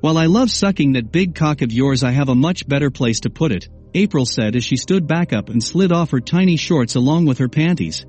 While 0.00 0.16
I 0.16 0.26
love 0.26 0.50
sucking 0.50 0.92
that 0.92 1.12
big 1.12 1.34
cock 1.34 1.60
of 1.60 1.72
yours 1.72 2.02
I 2.02 2.12
have 2.12 2.30
a 2.30 2.34
much 2.34 2.66
better 2.66 2.90
place 2.90 3.20
to 3.20 3.30
put 3.30 3.52
it, 3.52 3.68
April 3.92 4.24
said 4.24 4.56
as 4.56 4.64
she 4.64 4.76
stood 4.76 5.06
back 5.06 5.34
up 5.34 5.50
and 5.50 5.62
slid 5.62 5.92
off 5.92 6.12
her 6.12 6.20
tiny 6.20 6.56
shorts 6.56 6.94
along 6.94 7.26
with 7.26 7.36
her 7.38 7.48
panties. 7.48 8.06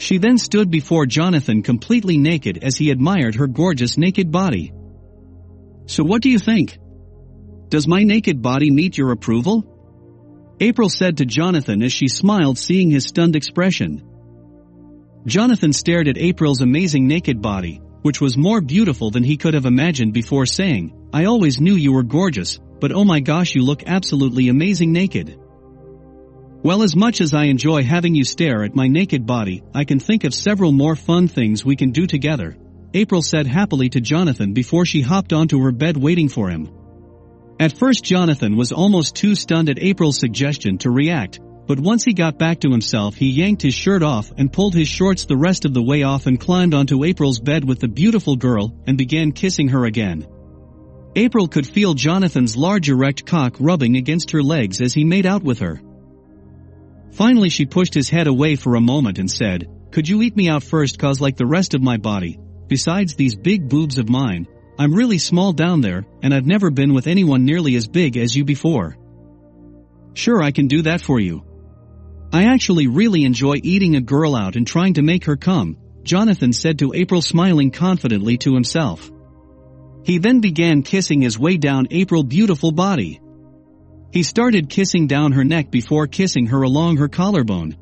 She 0.00 0.16
then 0.16 0.38
stood 0.38 0.70
before 0.70 1.04
Jonathan 1.04 1.62
completely 1.62 2.16
naked 2.16 2.60
as 2.62 2.78
he 2.78 2.90
admired 2.90 3.34
her 3.34 3.46
gorgeous 3.46 3.98
naked 3.98 4.32
body. 4.32 4.72
So 5.84 6.02
what 6.02 6.22
do 6.22 6.30
you 6.30 6.38
think? 6.38 6.78
Does 7.68 7.86
my 7.86 8.02
naked 8.02 8.40
body 8.40 8.70
meet 8.70 8.96
your 8.96 9.12
approval? 9.12 10.56
April 10.58 10.88
said 10.88 11.18
to 11.18 11.26
Jonathan 11.26 11.82
as 11.82 11.92
she 11.92 12.08
smiled 12.08 12.56
seeing 12.56 12.90
his 12.90 13.04
stunned 13.04 13.36
expression. 13.36 14.02
Jonathan 15.26 15.74
stared 15.74 16.08
at 16.08 16.16
April's 16.16 16.62
amazing 16.62 17.06
naked 17.06 17.42
body, 17.42 17.82
which 18.00 18.22
was 18.22 18.38
more 18.38 18.62
beautiful 18.62 19.10
than 19.10 19.22
he 19.22 19.36
could 19.36 19.52
have 19.52 19.66
imagined 19.66 20.14
before 20.14 20.46
saying, 20.46 21.10
I 21.12 21.26
always 21.26 21.60
knew 21.60 21.74
you 21.74 21.92
were 21.92 22.04
gorgeous, 22.04 22.58
but 22.80 22.90
oh 22.90 23.04
my 23.04 23.20
gosh 23.20 23.54
you 23.54 23.62
look 23.62 23.82
absolutely 23.86 24.48
amazing 24.48 24.92
naked. 24.92 25.38
Well 26.62 26.82
as 26.82 26.94
much 26.94 27.22
as 27.22 27.32
I 27.32 27.44
enjoy 27.44 27.84
having 27.84 28.14
you 28.14 28.22
stare 28.22 28.64
at 28.64 28.74
my 28.74 28.86
naked 28.86 29.24
body, 29.24 29.62
I 29.74 29.84
can 29.84 29.98
think 29.98 30.24
of 30.24 30.34
several 30.34 30.72
more 30.72 30.94
fun 30.94 31.26
things 31.26 31.64
we 31.64 31.74
can 31.74 31.90
do 31.90 32.06
together. 32.06 32.54
April 32.92 33.22
said 33.22 33.46
happily 33.46 33.88
to 33.88 34.00
Jonathan 34.00 34.52
before 34.52 34.84
she 34.84 35.00
hopped 35.00 35.32
onto 35.32 35.58
her 35.62 35.72
bed 35.72 35.96
waiting 35.96 36.28
for 36.28 36.50
him. 36.50 36.68
At 37.58 37.78
first 37.78 38.04
Jonathan 38.04 38.56
was 38.56 38.72
almost 38.72 39.14
too 39.14 39.34
stunned 39.34 39.70
at 39.70 39.82
April's 39.82 40.18
suggestion 40.18 40.76
to 40.78 40.90
react, 40.90 41.40
but 41.66 41.80
once 41.80 42.04
he 42.04 42.12
got 42.12 42.38
back 42.38 42.60
to 42.60 42.70
himself 42.70 43.14
he 43.14 43.30
yanked 43.30 43.62
his 43.62 43.74
shirt 43.74 44.02
off 44.02 44.30
and 44.36 44.52
pulled 44.52 44.74
his 44.74 44.88
shorts 44.88 45.24
the 45.24 45.38
rest 45.38 45.64
of 45.64 45.72
the 45.72 45.82
way 45.82 46.02
off 46.02 46.26
and 46.26 46.38
climbed 46.38 46.74
onto 46.74 47.04
April's 47.04 47.40
bed 47.40 47.66
with 47.66 47.80
the 47.80 47.88
beautiful 47.88 48.36
girl 48.36 48.74
and 48.86 48.98
began 48.98 49.32
kissing 49.32 49.68
her 49.68 49.86
again. 49.86 50.26
April 51.16 51.48
could 51.48 51.66
feel 51.66 51.94
Jonathan's 51.94 52.54
large 52.54 52.90
erect 52.90 53.24
cock 53.24 53.56
rubbing 53.60 53.96
against 53.96 54.32
her 54.32 54.42
legs 54.42 54.82
as 54.82 54.92
he 54.92 55.04
made 55.04 55.24
out 55.24 55.42
with 55.42 55.60
her. 55.60 55.80
Finally 57.12 57.48
she 57.48 57.66
pushed 57.66 57.94
his 57.94 58.08
head 58.08 58.26
away 58.26 58.56
for 58.56 58.74
a 58.74 58.80
moment 58.80 59.18
and 59.18 59.30
said, 59.30 59.68
Could 59.90 60.08
you 60.08 60.22
eat 60.22 60.36
me 60.36 60.48
out 60.48 60.62
first 60.62 60.98
cause 60.98 61.20
like 61.20 61.36
the 61.36 61.46
rest 61.46 61.74
of 61.74 61.82
my 61.82 61.96
body, 61.96 62.38
besides 62.68 63.14
these 63.14 63.36
big 63.36 63.68
boobs 63.68 63.98
of 63.98 64.08
mine, 64.08 64.46
I'm 64.78 64.94
really 64.94 65.18
small 65.18 65.52
down 65.52 65.80
there, 65.80 66.06
and 66.22 66.32
I've 66.32 66.46
never 66.46 66.70
been 66.70 66.94
with 66.94 67.06
anyone 67.06 67.44
nearly 67.44 67.76
as 67.76 67.86
big 67.86 68.16
as 68.16 68.34
you 68.34 68.44
before. 68.44 68.96
Sure 70.14 70.42
I 70.42 70.52
can 70.52 70.68
do 70.68 70.82
that 70.82 71.02
for 71.02 71.20
you. 71.20 71.44
I 72.32 72.44
actually 72.44 72.86
really 72.86 73.24
enjoy 73.24 73.56
eating 73.62 73.96
a 73.96 74.00
girl 74.00 74.34
out 74.34 74.56
and 74.56 74.66
trying 74.66 74.94
to 74.94 75.02
make 75.02 75.24
her 75.24 75.36
come, 75.36 75.76
Jonathan 76.02 76.52
said 76.52 76.78
to 76.78 76.94
April 76.94 77.20
smiling 77.20 77.70
confidently 77.70 78.38
to 78.38 78.54
himself. 78.54 79.10
He 80.04 80.18
then 80.18 80.40
began 80.40 80.82
kissing 80.82 81.20
his 81.20 81.38
way 81.38 81.56
down 81.56 81.88
April's 81.90 82.26
beautiful 82.26 82.72
body. 82.72 83.20
He 84.12 84.22
started 84.24 84.68
kissing 84.68 85.06
down 85.06 85.32
her 85.32 85.44
neck 85.44 85.70
before 85.70 86.06
kissing 86.06 86.46
her 86.46 86.62
along 86.62 86.96
her 86.96 87.08
collarbone. 87.08 87.76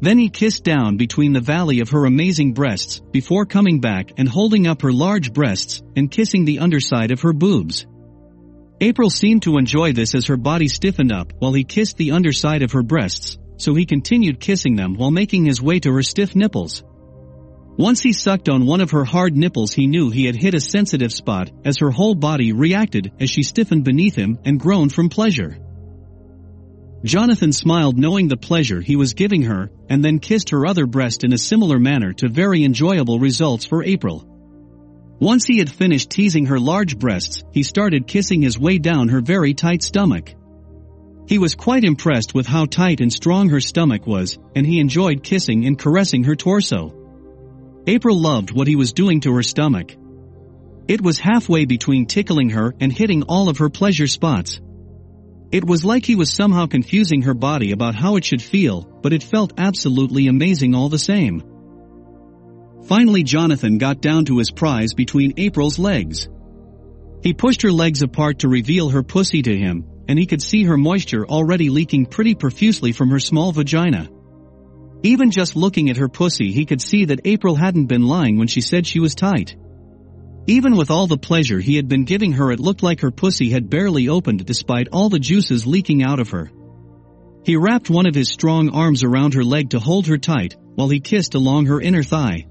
Then 0.00 0.18
he 0.18 0.28
kissed 0.28 0.64
down 0.64 0.96
between 0.96 1.32
the 1.32 1.40
valley 1.40 1.80
of 1.80 1.90
her 1.90 2.04
amazing 2.04 2.52
breasts, 2.52 3.00
before 3.12 3.46
coming 3.46 3.80
back 3.80 4.12
and 4.18 4.28
holding 4.28 4.66
up 4.66 4.82
her 4.82 4.92
large 4.92 5.32
breasts, 5.32 5.82
and 5.94 6.10
kissing 6.10 6.44
the 6.44 6.58
underside 6.58 7.12
of 7.12 7.20
her 7.22 7.32
boobs. 7.32 7.86
April 8.80 9.08
seemed 9.08 9.42
to 9.42 9.56
enjoy 9.56 9.92
this 9.92 10.14
as 10.14 10.26
her 10.26 10.36
body 10.36 10.68
stiffened 10.68 11.12
up 11.12 11.32
while 11.38 11.52
he 11.52 11.64
kissed 11.64 11.96
the 11.96 12.10
underside 12.10 12.62
of 12.62 12.72
her 12.72 12.82
breasts, 12.82 13.38
so 13.56 13.74
he 13.74 13.86
continued 13.86 14.38
kissing 14.38 14.76
them 14.76 14.94
while 14.94 15.10
making 15.10 15.46
his 15.46 15.62
way 15.62 15.80
to 15.80 15.92
her 15.92 16.02
stiff 16.02 16.36
nipples. 16.36 16.82
Once 17.78 18.00
he 18.00 18.12
sucked 18.12 18.48
on 18.48 18.64
one 18.64 18.80
of 18.80 18.92
her 18.92 19.04
hard 19.04 19.36
nipples 19.36 19.74
he 19.74 19.86
knew 19.86 20.08
he 20.08 20.24
had 20.24 20.34
hit 20.34 20.54
a 20.54 20.60
sensitive 20.60 21.12
spot 21.12 21.50
as 21.64 21.78
her 21.78 21.90
whole 21.90 22.14
body 22.14 22.52
reacted 22.52 23.12
as 23.20 23.28
she 23.28 23.42
stiffened 23.42 23.84
beneath 23.84 24.16
him 24.16 24.38
and 24.44 24.58
groaned 24.58 24.92
from 24.92 25.10
pleasure. 25.10 25.58
Jonathan 27.04 27.52
smiled 27.52 27.98
knowing 27.98 28.28
the 28.28 28.36
pleasure 28.36 28.80
he 28.80 28.96
was 28.96 29.12
giving 29.12 29.42
her, 29.42 29.70
and 29.90 30.02
then 30.02 30.18
kissed 30.18 30.50
her 30.50 30.66
other 30.66 30.86
breast 30.86 31.22
in 31.22 31.34
a 31.34 31.38
similar 31.38 31.78
manner 31.78 32.14
to 32.14 32.28
very 32.28 32.64
enjoyable 32.64 33.18
results 33.18 33.66
for 33.66 33.84
April. 33.84 34.26
Once 35.20 35.44
he 35.44 35.58
had 35.58 35.70
finished 35.70 36.10
teasing 36.10 36.46
her 36.46 36.58
large 36.58 36.98
breasts, 36.98 37.44
he 37.52 37.62
started 37.62 38.06
kissing 38.06 38.40
his 38.40 38.58
way 38.58 38.78
down 38.78 39.08
her 39.08 39.20
very 39.20 39.52
tight 39.52 39.82
stomach. 39.82 40.34
He 41.28 41.38
was 41.38 41.54
quite 41.54 41.84
impressed 41.84 42.34
with 42.34 42.46
how 42.46 42.64
tight 42.64 43.00
and 43.00 43.12
strong 43.12 43.50
her 43.50 43.60
stomach 43.60 44.06
was, 44.06 44.38
and 44.54 44.66
he 44.66 44.80
enjoyed 44.80 45.22
kissing 45.22 45.66
and 45.66 45.78
caressing 45.78 46.24
her 46.24 46.36
torso. 46.36 47.05
April 47.88 48.18
loved 48.18 48.50
what 48.50 48.66
he 48.66 48.74
was 48.74 48.92
doing 48.92 49.20
to 49.20 49.32
her 49.34 49.44
stomach. 49.44 49.94
It 50.88 51.00
was 51.00 51.20
halfway 51.20 51.66
between 51.66 52.06
tickling 52.06 52.50
her 52.50 52.74
and 52.80 52.92
hitting 52.92 53.22
all 53.24 53.48
of 53.48 53.58
her 53.58 53.68
pleasure 53.68 54.08
spots. 54.08 54.60
It 55.52 55.64
was 55.64 55.84
like 55.84 56.04
he 56.04 56.16
was 56.16 56.32
somehow 56.32 56.66
confusing 56.66 57.22
her 57.22 57.34
body 57.34 57.70
about 57.70 57.94
how 57.94 58.16
it 58.16 58.24
should 58.24 58.42
feel, 58.42 58.82
but 59.02 59.12
it 59.12 59.22
felt 59.22 59.52
absolutely 59.56 60.26
amazing 60.26 60.74
all 60.74 60.88
the 60.88 60.98
same. 60.98 61.42
Finally 62.86 63.22
Jonathan 63.22 63.78
got 63.78 64.00
down 64.00 64.24
to 64.24 64.38
his 64.38 64.50
prize 64.50 64.92
between 64.92 65.34
April's 65.36 65.78
legs. 65.78 66.28
He 67.22 67.34
pushed 67.34 67.62
her 67.62 67.72
legs 67.72 68.02
apart 68.02 68.40
to 68.40 68.48
reveal 68.48 68.88
her 68.88 69.04
pussy 69.04 69.42
to 69.42 69.56
him, 69.56 69.84
and 70.08 70.18
he 70.18 70.26
could 70.26 70.42
see 70.42 70.64
her 70.64 70.76
moisture 70.76 71.26
already 71.26 71.70
leaking 71.70 72.06
pretty 72.06 72.34
profusely 72.34 72.90
from 72.90 73.10
her 73.10 73.20
small 73.20 73.52
vagina. 73.52 74.08
Even 75.02 75.30
just 75.30 75.56
looking 75.56 75.90
at 75.90 75.98
her 75.98 76.08
pussy 76.08 76.52
he 76.52 76.64
could 76.64 76.80
see 76.80 77.06
that 77.06 77.20
April 77.24 77.54
hadn't 77.54 77.86
been 77.86 78.06
lying 78.06 78.38
when 78.38 78.48
she 78.48 78.60
said 78.60 78.86
she 78.86 79.00
was 79.00 79.14
tight. 79.14 79.56
Even 80.46 80.76
with 80.76 80.90
all 80.90 81.06
the 81.06 81.18
pleasure 81.18 81.58
he 81.58 81.76
had 81.76 81.88
been 81.88 82.04
giving 82.04 82.32
her 82.32 82.52
it 82.52 82.60
looked 82.60 82.82
like 82.82 83.00
her 83.00 83.10
pussy 83.10 83.50
had 83.50 83.68
barely 83.68 84.08
opened 84.08 84.46
despite 84.46 84.88
all 84.92 85.08
the 85.08 85.18
juices 85.18 85.66
leaking 85.66 86.02
out 86.02 86.20
of 86.20 86.30
her. 86.30 86.50
He 87.44 87.56
wrapped 87.56 87.90
one 87.90 88.06
of 88.06 88.14
his 88.14 88.28
strong 88.28 88.70
arms 88.70 89.04
around 89.04 89.34
her 89.34 89.44
leg 89.44 89.70
to 89.70 89.78
hold 89.78 90.06
her 90.06 90.18
tight, 90.18 90.56
while 90.74 90.88
he 90.88 91.00
kissed 91.00 91.34
along 91.34 91.66
her 91.66 91.80
inner 91.80 92.02
thigh. 92.02 92.46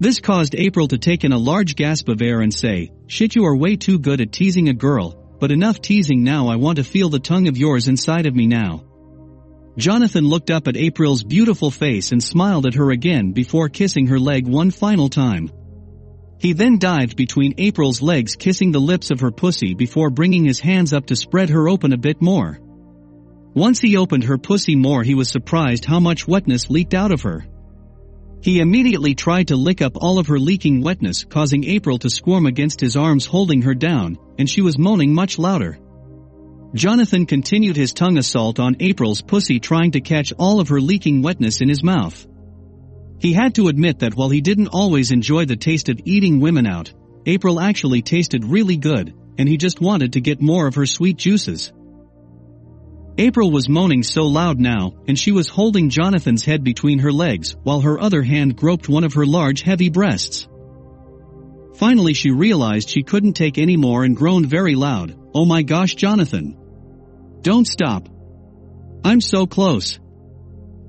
This 0.00 0.20
caused 0.20 0.54
April 0.54 0.88
to 0.88 0.98
take 0.98 1.24
in 1.24 1.32
a 1.32 1.38
large 1.38 1.76
gasp 1.76 2.08
of 2.08 2.22
air 2.22 2.40
and 2.40 2.52
say, 2.52 2.90
Shit 3.06 3.34
you 3.34 3.44
are 3.46 3.56
way 3.56 3.76
too 3.76 3.98
good 3.98 4.20
at 4.20 4.32
teasing 4.32 4.68
a 4.68 4.74
girl, 4.74 5.36
but 5.40 5.52
enough 5.52 5.80
teasing 5.80 6.22
now 6.22 6.48
I 6.48 6.56
want 6.56 6.76
to 6.76 6.84
feel 6.84 7.08
the 7.08 7.18
tongue 7.18 7.48
of 7.48 7.56
yours 7.56 7.88
inside 7.88 8.26
of 8.26 8.34
me 8.34 8.46
now. 8.46 8.84
Jonathan 9.76 10.24
looked 10.24 10.50
up 10.50 10.68
at 10.68 10.76
April's 10.76 11.24
beautiful 11.24 11.70
face 11.70 12.12
and 12.12 12.22
smiled 12.22 12.66
at 12.66 12.74
her 12.74 12.92
again 12.92 13.32
before 13.32 13.68
kissing 13.68 14.06
her 14.06 14.20
leg 14.20 14.46
one 14.46 14.70
final 14.70 15.08
time. 15.08 15.50
He 16.38 16.52
then 16.52 16.78
dived 16.78 17.16
between 17.16 17.54
April's 17.58 18.00
legs 18.00 18.36
kissing 18.36 18.70
the 18.70 18.80
lips 18.80 19.10
of 19.10 19.20
her 19.20 19.32
pussy 19.32 19.74
before 19.74 20.10
bringing 20.10 20.44
his 20.44 20.60
hands 20.60 20.92
up 20.92 21.06
to 21.06 21.16
spread 21.16 21.50
her 21.50 21.68
open 21.68 21.92
a 21.92 21.98
bit 21.98 22.22
more. 22.22 22.60
Once 23.54 23.80
he 23.80 23.96
opened 23.96 24.24
her 24.24 24.38
pussy 24.38 24.76
more 24.76 25.02
he 25.02 25.14
was 25.14 25.28
surprised 25.28 25.84
how 25.84 25.98
much 25.98 26.28
wetness 26.28 26.70
leaked 26.70 26.94
out 26.94 27.12
of 27.12 27.22
her. 27.22 27.46
He 28.42 28.60
immediately 28.60 29.14
tried 29.14 29.48
to 29.48 29.56
lick 29.56 29.80
up 29.80 29.96
all 29.96 30.18
of 30.18 30.26
her 30.26 30.38
leaking 30.38 30.82
wetness 30.82 31.24
causing 31.24 31.64
April 31.64 31.98
to 31.98 32.10
squirm 32.10 32.46
against 32.46 32.80
his 32.80 32.94
arms 32.96 33.26
holding 33.26 33.62
her 33.62 33.74
down, 33.74 34.18
and 34.38 34.48
she 34.48 34.60
was 34.60 34.78
moaning 34.78 35.14
much 35.14 35.38
louder. 35.38 35.78
Jonathan 36.74 37.24
continued 37.24 37.76
his 37.76 37.92
tongue 37.92 38.18
assault 38.18 38.58
on 38.58 38.76
April's 38.80 39.22
pussy 39.22 39.60
trying 39.60 39.92
to 39.92 40.00
catch 40.00 40.32
all 40.38 40.58
of 40.58 40.68
her 40.68 40.80
leaking 40.80 41.22
wetness 41.22 41.60
in 41.60 41.68
his 41.68 41.84
mouth. 41.84 42.26
He 43.20 43.32
had 43.32 43.54
to 43.54 43.68
admit 43.68 44.00
that 44.00 44.16
while 44.16 44.28
he 44.28 44.40
didn't 44.40 44.68
always 44.72 45.12
enjoy 45.12 45.44
the 45.44 45.54
taste 45.54 45.88
of 45.88 46.00
eating 46.04 46.40
women 46.40 46.66
out, 46.66 46.92
April 47.26 47.60
actually 47.60 48.02
tasted 48.02 48.44
really 48.44 48.76
good, 48.76 49.14
and 49.38 49.48
he 49.48 49.56
just 49.56 49.80
wanted 49.80 50.14
to 50.14 50.20
get 50.20 50.42
more 50.42 50.66
of 50.66 50.74
her 50.74 50.84
sweet 50.84 51.16
juices. 51.16 51.72
April 53.18 53.52
was 53.52 53.68
moaning 53.68 54.02
so 54.02 54.24
loud 54.24 54.58
now, 54.58 54.94
and 55.06 55.16
she 55.16 55.30
was 55.30 55.48
holding 55.48 55.90
Jonathan's 55.90 56.44
head 56.44 56.64
between 56.64 56.98
her 56.98 57.12
legs, 57.12 57.54
while 57.62 57.82
her 57.82 58.00
other 58.00 58.22
hand 58.22 58.56
groped 58.56 58.88
one 58.88 59.04
of 59.04 59.14
her 59.14 59.24
large 59.24 59.62
heavy 59.62 59.90
breasts. 59.90 60.48
Finally 61.76 62.14
she 62.14 62.32
realized 62.32 62.88
she 62.88 63.04
couldn't 63.04 63.34
take 63.34 63.58
any 63.58 63.76
more 63.76 64.02
and 64.02 64.16
groaned 64.16 64.46
very 64.46 64.74
loud, 64.74 65.16
Oh 65.32 65.44
my 65.44 65.62
gosh 65.62 65.94
Jonathan! 65.94 66.63
Don't 67.44 67.66
stop! 67.66 68.08
I'm 69.04 69.20
so 69.20 69.46
close! 69.46 70.00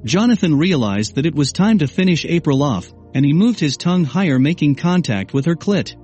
Jonathan 0.06 0.58
realized 0.58 1.16
that 1.16 1.26
it 1.26 1.36
was 1.36 1.52
time 1.52 1.80
to 1.80 1.88
finish 1.88 2.24
April 2.24 2.64
off, 2.64 2.94
and 3.14 3.26
he 3.26 3.34
moved 3.34 3.60
his 3.60 3.76
tongue 3.76 4.06
higher 4.06 4.40
making 4.40 4.76
contact 4.76 5.34
with 5.34 5.48
her 5.48 5.56
clit. 5.58 5.98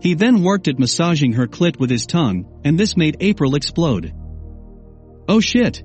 He 0.00 0.14
then 0.14 0.42
worked 0.42 0.68
at 0.68 0.78
massaging 0.78 1.34
her 1.34 1.46
clit 1.46 1.78
with 1.78 1.90
his 1.90 2.06
tongue, 2.06 2.62
and 2.64 2.78
this 2.80 2.96
made 2.96 3.18
April 3.20 3.56
explode. 3.56 4.14
Oh 5.28 5.40
shit! 5.40 5.82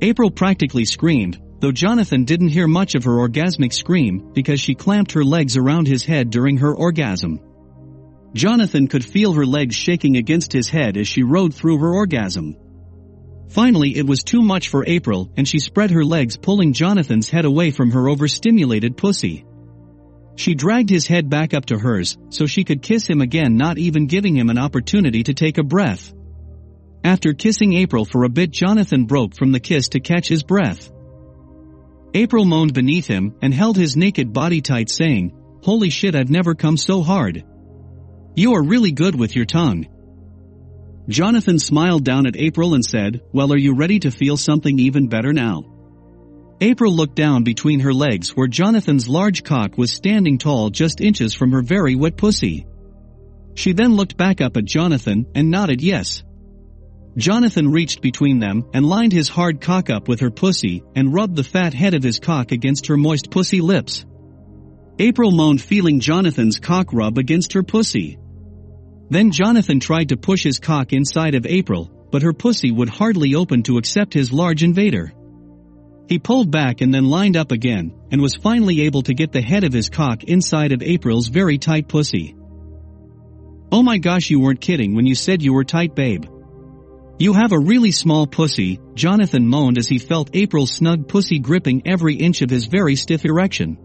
April 0.00 0.30
practically 0.30 0.84
screamed, 0.84 1.40
though 1.58 1.72
Jonathan 1.72 2.24
didn't 2.24 2.50
hear 2.50 2.68
much 2.68 2.94
of 2.94 3.02
her 3.02 3.18
orgasmic 3.18 3.72
scream 3.72 4.30
because 4.34 4.60
she 4.60 4.76
clamped 4.76 5.10
her 5.12 5.24
legs 5.24 5.56
around 5.56 5.88
his 5.88 6.04
head 6.04 6.30
during 6.30 6.58
her 6.58 6.72
orgasm. 6.72 7.40
Jonathan 8.34 8.86
could 8.86 9.04
feel 9.04 9.32
her 9.32 9.46
legs 9.46 9.74
shaking 9.74 10.16
against 10.16 10.52
his 10.52 10.68
head 10.68 10.96
as 10.96 11.08
she 11.08 11.24
rode 11.24 11.52
through 11.52 11.78
her 11.78 11.92
orgasm. 11.92 12.54
Finally 13.48 13.96
it 13.96 14.06
was 14.06 14.22
too 14.22 14.42
much 14.42 14.68
for 14.68 14.84
April 14.86 15.30
and 15.36 15.46
she 15.46 15.58
spread 15.58 15.90
her 15.90 16.04
legs 16.04 16.36
pulling 16.36 16.72
Jonathan's 16.72 17.30
head 17.30 17.44
away 17.44 17.70
from 17.70 17.90
her 17.90 18.08
overstimulated 18.08 18.96
pussy. 18.96 19.44
She 20.36 20.54
dragged 20.54 20.90
his 20.90 21.06
head 21.06 21.30
back 21.30 21.54
up 21.54 21.66
to 21.66 21.78
hers 21.78 22.16
so 22.30 22.46
she 22.46 22.64
could 22.64 22.82
kiss 22.82 23.06
him 23.08 23.20
again 23.20 23.56
not 23.56 23.78
even 23.78 24.06
giving 24.06 24.36
him 24.36 24.50
an 24.50 24.58
opportunity 24.58 25.22
to 25.22 25.34
take 25.34 25.58
a 25.58 25.62
breath. 25.62 26.12
After 27.04 27.34
kissing 27.34 27.74
April 27.74 28.04
for 28.04 28.24
a 28.24 28.28
bit 28.30 28.50
Jonathan 28.50 29.04
broke 29.04 29.34
from 29.34 29.52
the 29.52 29.60
kiss 29.60 29.88
to 29.90 30.00
catch 30.00 30.26
his 30.26 30.42
breath. 30.42 30.90
April 32.14 32.44
moaned 32.44 32.74
beneath 32.74 33.06
him 33.06 33.34
and 33.42 33.52
held 33.52 33.76
his 33.76 33.96
naked 33.96 34.32
body 34.32 34.60
tight 34.60 34.88
saying, 34.88 35.32
Holy 35.62 35.90
shit 35.90 36.14
I've 36.14 36.30
never 36.30 36.54
come 36.54 36.76
so 36.76 37.02
hard. 37.02 37.44
You 38.34 38.54
are 38.54 38.62
really 38.62 38.92
good 38.92 39.14
with 39.14 39.36
your 39.36 39.44
tongue. 39.44 39.86
Jonathan 41.08 41.58
smiled 41.58 42.04
down 42.04 42.26
at 42.26 42.36
April 42.36 42.74
and 42.74 42.84
said, 42.84 43.20
Well 43.32 43.52
are 43.52 43.58
you 43.58 43.74
ready 43.74 43.98
to 44.00 44.10
feel 44.10 44.36
something 44.36 44.78
even 44.78 45.08
better 45.08 45.32
now? 45.32 45.64
April 46.60 46.94
looked 46.94 47.16
down 47.16 47.44
between 47.44 47.80
her 47.80 47.92
legs 47.92 48.30
where 48.30 48.46
Jonathan's 48.46 49.08
large 49.08 49.42
cock 49.42 49.76
was 49.76 49.92
standing 49.92 50.38
tall 50.38 50.70
just 50.70 51.00
inches 51.00 51.34
from 51.34 51.52
her 51.52 51.62
very 51.62 51.94
wet 51.94 52.16
pussy. 52.16 52.66
She 53.54 53.72
then 53.72 53.94
looked 53.94 54.16
back 54.16 54.40
up 54.40 54.56
at 54.56 54.64
Jonathan 54.64 55.26
and 55.34 55.50
nodded 55.50 55.82
yes. 55.82 56.22
Jonathan 57.16 57.70
reached 57.70 58.00
between 58.00 58.38
them 58.38 58.64
and 58.72 58.86
lined 58.86 59.12
his 59.12 59.28
hard 59.28 59.60
cock 59.60 59.90
up 59.90 60.08
with 60.08 60.20
her 60.20 60.30
pussy 60.30 60.82
and 60.96 61.12
rubbed 61.12 61.36
the 61.36 61.44
fat 61.44 61.74
head 61.74 61.94
of 61.94 62.02
his 62.02 62.18
cock 62.18 62.50
against 62.50 62.86
her 62.86 62.96
moist 62.96 63.30
pussy 63.30 63.60
lips. 63.60 64.06
April 64.98 65.30
moaned 65.30 65.60
feeling 65.60 66.00
Jonathan's 66.00 66.58
cock 66.58 66.92
rub 66.92 67.18
against 67.18 67.52
her 67.52 67.62
pussy. 67.62 68.18
Then 69.10 69.30
Jonathan 69.30 69.80
tried 69.80 70.08
to 70.08 70.16
push 70.16 70.42
his 70.42 70.58
cock 70.58 70.92
inside 70.92 71.34
of 71.34 71.46
April, 71.46 71.90
but 72.10 72.22
her 72.22 72.32
pussy 72.32 72.70
would 72.70 72.88
hardly 72.88 73.34
open 73.34 73.62
to 73.64 73.78
accept 73.78 74.14
his 74.14 74.32
large 74.32 74.62
invader. 74.62 75.12
He 76.08 76.18
pulled 76.18 76.50
back 76.50 76.80
and 76.80 76.92
then 76.92 77.04
lined 77.06 77.36
up 77.36 77.50
again, 77.50 77.92
and 78.10 78.20
was 78.20 78.34
finally 78.34 78.82
able 78.82 79.02
to 79.02 79.14
get 79.14 79.32
the 79.32 79.42
head 79.42 79.64
of 79.64 79.72
his 79.72 79.88
cock 79.88 80.24
inside 80.24 80.72
of 80.72 80.82
April's 80.82 81.28
very 81.28 81.58
tight 81.58 81.88
pussy. 81.88 82.34
Oh 83.72 83.82
my 83.82 83.98
gosh 83.98 84.30
you 84.30 84.40
weren't 84.40 84.60
kidding 84.60 84.94
when 84.94 85.06
you 85.06 85.14
said 85.14 85.42
you 85.42 85.52
were 85.52 85.64
tight 85.64 85.94
babe. 85.94 86.26
You 87.18 87.32
have 87.32 87.52
a 87.52 87.58
really 87.58 87.90
small 87.90 88.26
pussy, 88.26 88.80
Jonathan 88.94 89.46
moaned 89.46 89.78
as 89.78 89.88
he 89.88 89.98
felt 89.98 90.34
April's 90.34 90.72
snug 90.72 91.08
pussy 91.08 91.38
gripping 91.38 91.82
every 91.86 92.14
inch 92.16 92.42
of 92.42 92.50
his 92.50 92.66
very 92.66 92.96
stiff 92.96 93.24
erection. 93.24 93.78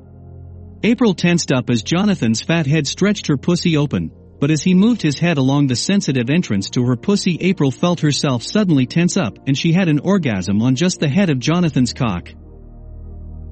April 0.83 1.13
tensed 1.13 1.51
up 1.51 1.69
as 1.69 1.83
Jonathan's 1.83 2.41
fat 2.41 2.65
head 2.65 2.87
stretched 2.87 3.27
her 3.27 3.37
pussy 3.37 3.77
open, 3.77 4.11
but 4.39 4.51
as 4.51 4.63
he 4.63 4.73
moved 4.73 5.01
his 5.01 5.19
head 5.19 5.37
along 5.37 5.67
the 5.67 5.75
sensitive 5.75 6.29
entrance 6.29 6.69
to 6.69 6.83
her 6.85 6.95
pussy 6.95 7.37
April 7.41 7.71
felt 7.71 7.99
herself 7.99 8.43
suddenly 8.43 8.85
tense 8.85 9.17
up 9.17 9.37
and 9.47 9.57
she 9.57 9.73
had 9.73 9.89
an 9.89 9.99
orgasm 9.99 10.61
on 10.61 10.75
just 10.75 10.99
the 10.99 11.09
head 11.09 11.29
of 11.29 11.39
Jonathan's 11.39 11.93
cock. 11.93 12.29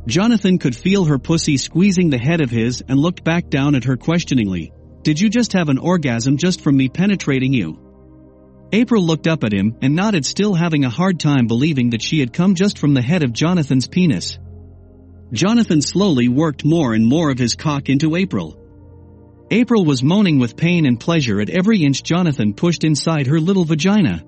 Jonathan 0.08 0.58
could 0.58 0.76
feel 0.76 1.04
her 1.06 1.20
pussy 1.20 1.58
squeezing 1.58 2.10
the 2.10 2.18
head 2.18 2.40
of 2.40 2.50
his 2.50 2.82
and 2.88 2.98
looked 2.98 3.24
back 3.24 3.50
down 3.50 3.76
at 3.76 3.84
her 3.84 3.98
questioningly. 3.98 4.72
Did 5.04 5.20
you 5.20 5.30
just 5.30 5.54
have 5.54 5.68
an 5.68 5.78
orgasm 5.78 6.38
just 6.38 6.62
from 6.62 6.78
me 6.78 6.88
penetrating 6.88 7.54
you? 7.54 7.78
April 8.72 9.04
looked 9.04 9.28
up 9.28 9.44
at 9.44 9.54
him 9.54 9.76
and 9.82 9.96
nodded 9.96 10.26
still 10.26 10.54
having 10.54 10.86
a 10.86 10.90
hard 10.90 11.20
time 11.20 11.48
believing 11.48 11.92
that 11.92 12.02
she 12.02 12.20
had 12.20 12.34
come 12.34 12.56
just 12.56 12.78
from 12.78 12.94
the 12.94 13.02
head 13.02 13.24
of 13.24 13.34
Jonathan's 13.34 13.88
penis. 13.88 14.38
Jonathan 15.34 15.82
slowly 15.82 16.30
worked 16.30 16.64
more 16.64 16.94
and 16.94 17.06
more 17.06 17.30
of 17.30 17.38
his 17.38 17.56
cock 17.56 17.90
into 17.90 18.16
April. 18.16 18.58
April 19.50 19.86
was 19.86 20.04
moaning 20.04 20.40
with 20.40 20.58
pain 20.58 20.86
and 20.86 21.00
pleasure 21.00 21.40
at 21.40 21.50
every 21.50 21.84
inch 21.84 22.04
Jonathan 22.04 22.54
pushed 22.54 22.84
inside 22.84 23.28
her 23.28 23.40
little 23.40 23.64
vagina. 23.64 24.24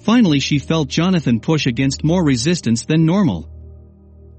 Finally 0.00 0.40
she 0.40 0.58
felt 0.58 0.88
Jonathan 0.88 1.40
push 1.40 1.66
against 1.66 2.04
more 2.04 2.22
resistance 2.22 2.84
than 2.84 3.06
normal. 3.06 3.48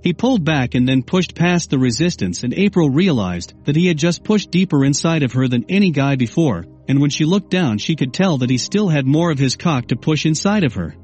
He 0.04 0.14
pulled 0.14 0.46
back 0.46 0.76
and 0.76 0.88
then 0.88 1.02
pushed 1.02 1.34
past 1.34 1.70
the 1.72 1.80
resistance 1.80 2.44
and 2.44 2.54
April 2.54 2.90
realized 2.90 3.54
that 3.66 3.76
he 3.76 3.88
had 3.88 3.98
just 3.98 4.24
pushed 4.24 4.52
deeper 4.52 4.86
inside 4.86 5.24
of 5.24 5.34
her 5.34 5.48
than 5.48 5.66
any 5.70 5.90
guy 5.90 6.16
before, 6.16 6.66
and 6.88 7.02
when 7.02 7.10
she 7.10 7.26
looked 7.26 7.50
down 7.50 7.80
she 7.80 7.96
could 7.96 8.14
tell 8.14 8.38
that 8.38 8.50
he 8.50 8.60
still 8.60 8.90
had 8.90 9.08
more 9.08 9.32
of 9.32 9.40
his 9.40 9.56
cock 9.56 9.88
to 9.88 9.96
push 9.96 10.26
inside 10.28 10.64
of 10.64 10.76
her. 10.76 10.96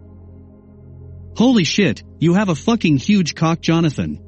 Holy 1.36 1.64
shit, 1.64 2.04
you 2.20 2.36
have 2.36 2.50
a 2.50 2.56
fucking 2.56 2.98
huge 2.98 3.34
cock 3.34 3.62
Jonathan. 3.62 4.22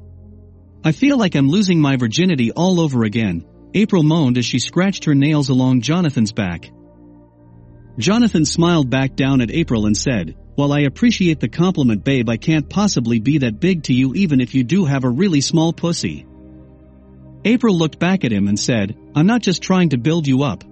I 0.84 0.92
feel 0.92 1.16
like 1.16 1.36
I'm 1.36 1.48
losing 1.48 1.80
my 1.80 1.96
virginity 1.96 2.52
all 2.52 2.80
over 2.80 3.04
again, 3.04 3.44
April 3.74 4.02
moaned 4.02 4.38
as 4.38 4.44
she 4.44 4.58
scratched 4.58 5.04
her 5.04 5.14
nails 5.14 5.50
along 5.50 5.82
Jonathan's 5.82 6.32
back. 6.32 6.70
Jonathan 7.98 8.44
smiled 8.44 8.88
back 8.88 9.16
down 9.16 9.40
at 9.40 9.50
April 9.50 9.86
and 9.86 9.96
said, 9.96 10.36
While 10.54 10.72
I 10.72 10.80
appreciate 10.80 11.40
the 11.40 11.48
compliment 11.48 12.04
babe 12.04 12.28
I 12.28 12.36
can't 12.36 12.68
possibly 12.68 13.18
be 13.18 13.38
that 13.38 13.60
big 13.60 13.84
to 13.84 13.92
you 13.92 14.14
even 14.14 14.40
if 14.40 14.54
you 14.54 14.64
do 14.64 14.84
have 14.84 15.04
a 15.04 15.10
really 15.10 15.40
small 15.40 15.72
pussy. 15.72 16.26
April 17.44 17.76
looked 17.76 17.98
back 17.98 18.24
at 18.24 18.32
him 18.32 18.48
and 18.48 18.58
said, 18.58 18.96
I'm 19.14 19.26
not 19.26 19.42
just 19.42 19.62
trying 19.62 19.90
to 19.90 19.98
build 19.98 20.26
you 20.26 20.44
up. 20.44 20.64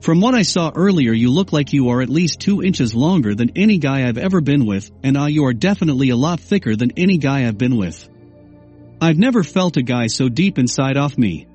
From 0.00 0.22
what 0.22 0.34
I 0.34 0.42
saw 0.42 0.72
earlier 0.74 1.12
you 1.12 1.30
look 1.30 1.52
like 1.52 1.74
you 1.74 1.90
are 1.90 2.00
at 2.00 2.08
least 2.08 2.40
two 2.40 2.62
inches 2.62 2.94
longer 2.94 3.34
than 3.34 3.52
any 3.56 3.76
guy 3.78 4.08
I've 4.08 4.16
ever 4.16 4.40
been 4.40 4.64
with, 4.64 4.90
and 5.02 5.16
ah 5.16 5.26
you 5.26 5.44
are 5.44 5.52
definitely 5.52 6.08
a 6.08 6.16
lot 6.16 6.40
thicker 6.40 6.74
than 6.74 6.92
any 6.96 7.18
guy 7.18 7.46
I've 7.46 7.58
been 7.58 7.76
with. 7.76 8.08
I've 9.02 9.18
never 9.18 9.44
felt 9.44 9.76
a 9.76 9.82
guy 9.82 10.06
so 10.06 10.30
deep 10.30 10.58
inside 10.58 10.96
off 10.96 11.18
me. 11.18 11.46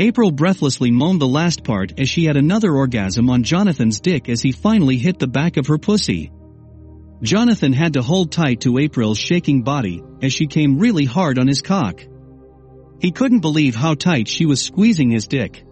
April 0.00 0.30
breathlessly 0.30 0.92
moaned 0.92 1.20
the 1.20 1.26
last 1.26 1.64
part 1.64 1.98
as 1.98 2.08
she 2.08 2.24
had 2.24 2.36
another 2.36 2.72
orgasm 2.72 3.28
on 3.30 3.42
Jonathan's 3.42 3.98
dick 3.98 4.28
as 4.28 4.40
he 4.40 4.52
finally 4.52 4.96
hit 4.96 5.18
the 5.18 5.26
back 5.26 5.56
of 5.56 5.66
her 5.66 5.78
pussy. 5.78 6.30
Jonathan 7.20 7.72
had 7.72 7.94
to 7.94 8.02
hold 8.02 8.30
tight 8.30 8.60
to 8.60 8.78
April's 8.78 9.18
shaking 9.18 9.62
body 9.62 10.00
as 10.22 10.32
she 10.32 10.46
came 10.46 10.78
really 10.78 11.04
hard 11.04 11.36
on 11.36 11.48
his 11.48 11.62
cock. 11.62 12.00
He 13.00 13.10
couldn't 13.10 13.40
believe 13.40 13.74
how 13.74 13.94
tight 13.94 14.28
she 14.28 14.46
was 14.46 14.62
squeezing 14.62 15.10
his 15.10 15.26
dick. 15.26 15.64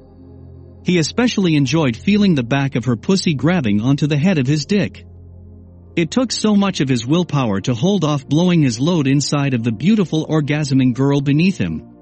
He 0.85 0.99
especially 0.99 1.55
enjoyed 1.55 1.97
feeling 1.97 2.35
the 2.35 2.43
back 2.43 2.75
of 2.75 2.87
her 2.87 2.97
pussy 2.97 3.35
grabbing 3.35 3.81
onto 3.81 4.09
the 4.09 4.19
head 4.19 4.39
of 4.39 4.47
his 4.49 4.67
dick. 4.67 5.05
It 5.95 6.11
took 6.11 6.33
so 6.33 6.57
much 6.57 6.81
of 6.81 6.89
his 6.89 7.07
willpower 7.07 7.61
to 7.61 7.75
hold 7.75 8.03
off 8.03 8.29
blowing 8.29 8.63
his 8.63 8.81
load 8.81 9.07
inside 9.07 9.55
of 9.55 9.63
the 9.63 9.73
beautiful 9.73 10.27
orgasming 10.27 10.95
girl 10.95 11.21
beneath 11.21 11.59
him. 11.59 11.96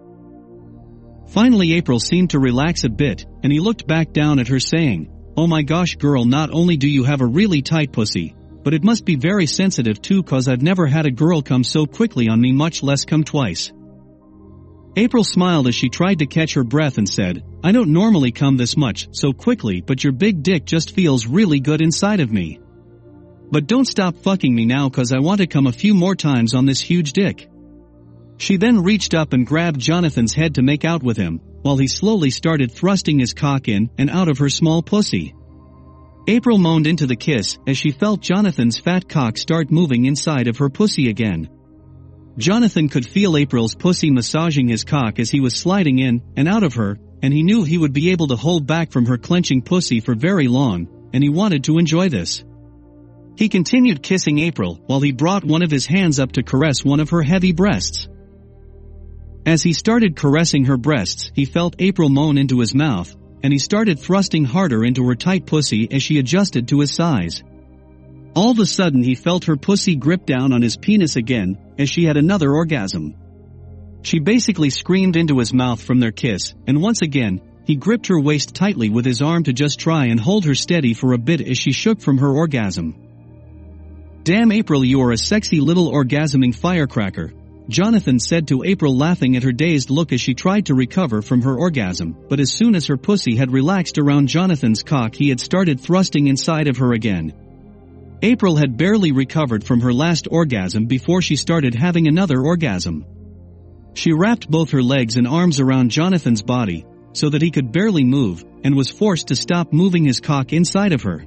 Finally 1.29 1.75
April 1.75 1.99
seemed 1.99 2.31
to 2.31 2.39
relax 2.39 2.85
a 2.85 2.89
bit, 2.89 3.27
and 3.43 3.53
he 3.53 3.61
looked 3.61 3.87
back 3.87 4.13
down 4.13 4.39
at 4.39 4.49
her 4.49 4.61
saying, 4.61 5.11
Oh 5.37 5.47
my 5.47 5.63
gosh 5.63 5.97
girl 5.97 6.25
not 6.25 6.51
only 6.53 6.77
do 6.77 6.89
you 6.89 7.05
have 7.05 7.21
a 7.21 7.27
really 7.27 7.61
tight 7.61 7.93
pussy, 7.93 8.37
but 8.63 8.73
it 8.73 8.85
must 8.85 9.05
be 9.05 9.17
very 9.17 9.47
sensitive 9.47 10.01
too 10.01 10.23
cause 10.23 10.49
I've 10.49 10.63
never 10.63 10.87
had 10.87 11.07
a 11.07 11.11
girl 11.11 11.43
come 11.43 11.65
so 11.65 11.87
quickly 11.87 12.29
on 12.29 12.41
me 12.41 12.53
much 12.53 12.83
less 12.83 13.05
come 13.05 13.25
twice. 13.25 13.73
April 14.97 15.25
smiled 15.25 15.67
as 15.67 15.75
she 15.75 15.89
tried 15.89 16.21
to 16.21 16.27
catch 16.27 16.55
her 16.55 16.63
breath 16.63 16.99
and 16.99 17.09
said, 17.09 17.43
I 17.65 17.73
don't 17.73 17.93
normally 17.93 18.31
come 18.31 18.57
this 18.57 18.77
much, 18.77 19.09
so 19.11 19.33
quickly 19.33 19.81
but 19.81 20.05
your 20.05 20.13
big 20.13 20.43
dick 20.43 20.65
just 20.65 20.95
feels 20.95 21.27
really 21.27 21.59
good 21.59 21.83
inside 21.83 22.21
of 22.21 22.31
me. 22.31 22.61
But 23.51 23.67
don't 23.67 23.87
stop 23.87 24.17
fucking 24.19 24.55
me 24.55 24.67
now 24.67 24.89
cause 24.89 25.13
I 25.13 25.19
want 25.19 25.41
to 25.41 25.47
come 25.49 25.67
a 25.67 25.73
few 25.73 25.95
more 25.95 26.15
times 26.15 26.55
on 26.55 26.65
this 26.65 26.81
huge 26.81 27.13
dick. 27.13 27.49
She 28.37 28.57
then 28.57 28.83
reached 28.83 29.15
up 29.15 29.33
and 29.33 29.47
grabbed 29.47 29.81
Jonathan's 29.81 30.35
head 30.35 30.57
to 30.57 30.63
make 30.63 30.85
out 30.85 31.03
with 31.03 31.17
him, 31.17 31.41
while 31.63 31.77
he 31.77 31.87
slowly 31.87 32.31
started 32.31 32.71
thrusting 32.71 33.19
his 33.19 33.33
cock 33.33 33.69
in 33.69 33.91
and 33.97 34.11
out 34.11 34.29
of 34.29 34.39
her 34.39 34.49
small 34.49 34.83
pussy. 34.83 35.35
April 36.27 36.59
moaned 36.59 36.87
into 36.87 37.07
the 37.07 37.17
kiss 37.17 37.59
as 37.67 37.77
she 37.77 37.91
felt 37.91 38.21
Jonathan's 38.21 38.79
fat 38.79 39.09
cock 39.09 39.37
start 39.37 39.71
moving 39.71 40.07
inside 40.07 40.49
of 40.49 40.57
her 40.59 40.71
pussy 40.71 41.09
again. 41.11 41.49
Jonathan 42.37 42.89
could 42.89 43.07
feel 43.07 43.37
April's 43.37 43.75
pussy 43.75 44.11
massaging 44.11 44.67
his 44.67 44.85
cock 44.85 45.19
as 45.19 45.31
he 45.31 45.41
was 45.41 45.55
sliding 45.55 45.99
in 46.01 46.23
and 46.37 46.49
out 46.49 46.65
of 46.65 46.75
her, 46.75 46.99
and 47.23 47.33
he 47.33 47.43
knew 47.43 47.63
he 47.63 47.79
would 47.79 47.93
be 47.93 48.11
able 48.11 48.27
to 48.27 48.37
hold 48.37 48.67
back 48.67 48.91
from 48.91 49.07
her 49.07 49.19
clenching 49.19 49.63
pussy 49.63 50.01
for 50.01 50.15
very 50.15 50.49
long, 50.49 51.11
and 51.13 51.23
he 51.23 51.29
wanted 51.29 51.65
to 51.65 51.79
enjoy 51.79 52.09
this. 52.09 52.43
He 53.37 53.49
continued 53.49 54.03
kissing 54.03 54.39
April 54.39 54.81
while 54.87 55.01
he 55.01 55.13
brought 55.13 55.45
one 55.45 55.63
of 55.63 55.71
his 55.71 55.87
hands 55.87 56.19
up 56.19 56.33
to 56.33 56.43
caress 56.43 56.85
one 56.85 57.01
of 57.01 57.11
her 57.11 57.23
heavy 57.23 57.53
breasts. 57.53 58.09
As 59.47 59.63
he 59.63 59.75
started 59.75 60.17
caressing 60.17 60.65
her 60.65 60.79
breasts, 60.79 61.31
he 61.35 61.45
felt 61.45 61.77
April 61.79 62.09
moan 62.09 62.39
into 62.39 62.61
his 62.61 62.75
mouth, 62.75 63.15
and 63.43 63.53
he 63.53 63.59
started 63.59 63.99
thrusting 63.99 64.45
harder 64.45 64.85
into 64.85 65.07
her 65.07 65.15
tight 65.15 65.45
pussy 65.45 65.87
as 65.93 66.03
she 66.03 66.19
adjusted 66.19 66.69
to 66.69 66.81
his 66.81 66.95
size. 66.95 67.43
All 68.35 68.51
of 68.51 68.59
a 68.59 68.67
sudden 68.67 69.03
he 69.03 69.15
felt 69.15 69.45
her 69.45 69.57
pussy 69.57 69.97
grip 69.97 70.25
down 70.25 70.53
on 70.53 70.63
his 70.63 70.79
penis 70.79 71.17
again, 71.17 71.59
as 71.79 71.91
she 71.91 72.05
had 72.05 72.17
another 72.17 72.53
orgasm. 72.53 73.15
She 74.03 74.19
basically 74.19 74.71
screamed 74.71 75.17
into 75.17 75.39
his 75.39 75.53
mouth 75.53 75.83
from 75.83 76.01
their 76.01 76.11
kiss, 76.11 76.55
and 76.67 76.81
once 76.81 77.03
again, 77.03 77.41
he 77.67 77.77
gripped 77.77 78.07
her 78.07 78.21
waist 78.21 78.55
tightly 78.55 78.89
with 78.89 79.05
his 79.05 79.23
arm 79.23 79.45
to 79.45 79.53
just 79.53 79.79
try 79.79 80.07
and 80.07 80.19
hold 80.19 80.47
her 80.47 80.55
steady 80.55 80.95
for 80.95 81.13
a 81.13 81.19
bit 81.19 81.41
as 81.43 81.59
she 81.59 81.73
shook 81.73 82.01
from 82.01 82.19
her 82.19 82.31
orgasm. 82.31 82.95
Damn 84.23 84.53
April 84.53 84.85
you 84.85 85.03
are 85.03 85.13
a 85.13 85.19
sexy 85.19 85.61
little 85.61 85.93
orgasming 85.93 86.55
firecracker, 86.55 87.33
Jonathan 87.69 88.19
said 88.19 88.47
to 88.49 88.63
April 88.63 88.95
laughing 88.95 89.37
at 89.37 89.43
her 89.43 89.53
dazed 89.53 89.89
look 89.89 90.13
as 90.13 90.21
she 90.21 90.35
tried 90.35 90.67
to 90.67 90.75
recover 90.75 91.23
from 91.23 91.41
her 91.43 91.57
orgasm, 91.57 92.15
but 92.29 92.39
as 92.39 92.53
soon 92.53 92.75
as 92.75 92.87
her 92.87 92.99
pussy 92.99 93.37
had 93.37 93.51
relaxed 93.51 93.97
around 93.97 94.29
Jonathan's 94.29 94.83
cock 94.83 95.15
he 95.15 95.31
had 95.31 95.41
started 95.41 95.81
thrusting 95.81 96.27
inside 96.27 96.69
of 96.69 96.77
her 96.77 96.93
again. 96.93 97.33
April 98.23 98.57
had 98.57 98.77
barely 98.77 99.13
recovered 99.13 99.65
from 99.65 99.81
her 99.81 99.95
last 99.95 100.29
orgasm 100.31 100.85
before 100.87 101.23
she 101.23 101.37
started 101.37 101.75
having 101.75 102.07
another 102.07 102.41
orgasm. 102.41 103.07
She 103.95 104.13
wrapped 104.13 104.51
both 104.51 104.71
her 104.71 104.83
legs 104.83 105.17
and 105.17 105.27
arms 105.27 105.59
around 105.59 105.91
Jonathan's 105.91 106.43
body, 106.43 106.85
so 107.13 107.31
that 107.31 107.43
he 107.43 107.51
could 107.51 107.73
barely 107.73 108.05
move, 108.05 108.45
and 108.63 108.75
was 108.75 108.91
forced 108.91 109.29
to 109.29 109.37
stop 109.37 109.73
moving 109.73 110.05
his 110.05 110.21
cock 110.21 110.53
inside 110.53 110.93
of 110.93 111.03
her. 111.03 111.25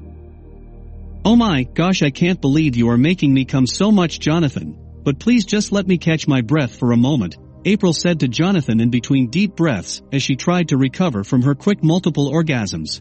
Oh 1.25 1.35
my 1.35 1.63
gosh 1.63 2.03
I 2.03 2.11
can't 2.11 2.41
believe 2.41 2.75
you 2.75 2.89
are 2.89 2.97
making 2.97 3.33
me 3.33 3.45
come 3.45 3.65
so 3.65 3.91
much 3.91 4.19
Jonathan, 4.19 4.86
but 5.07 5.19
please 5.19 5.45
just 5.45 5.71
let 5.71 5.87
me 5.87 5.97
catch 5.97 6.27
my 6.27 6.41
breath 6.41 6.75
for 6.75 6.91
a 6.91 6.97
moment, 6.97 7.37
April 7.63 7.93
said 7.93 8.19
to 8.19 8.27
Jonathan 8.27 8.81
in 8.81 8.89
between 8.89 9.29
deep 9.29 9.55
breaths 9.55 10.01
as 10.11 10.21
she 10.21 10.35
tried 10.35 10.67
to 10.67 10.75
recover 10.75 11.23
from 11.23 11.43
her 11.43 11.55
quick 11.55 11.81
multiple 11.81 12.29
orgasms. 12.29 12.99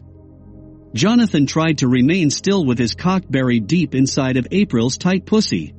Jonathan 0.93 1.45
tried 1.45 1.79
to 1.79 1.89
remain 1.89 2.29
still 2.29 2.65
with 2.65 2.79
his 2.79 2.95
cock 2.95 3.23
buried 3.29 3.67
deep 3.67 3.93
inside 3.93 4.37
of 4.37 4.47
April's 4.51 4.97
tight 4.97 5.25
pussy. 5.25 5.75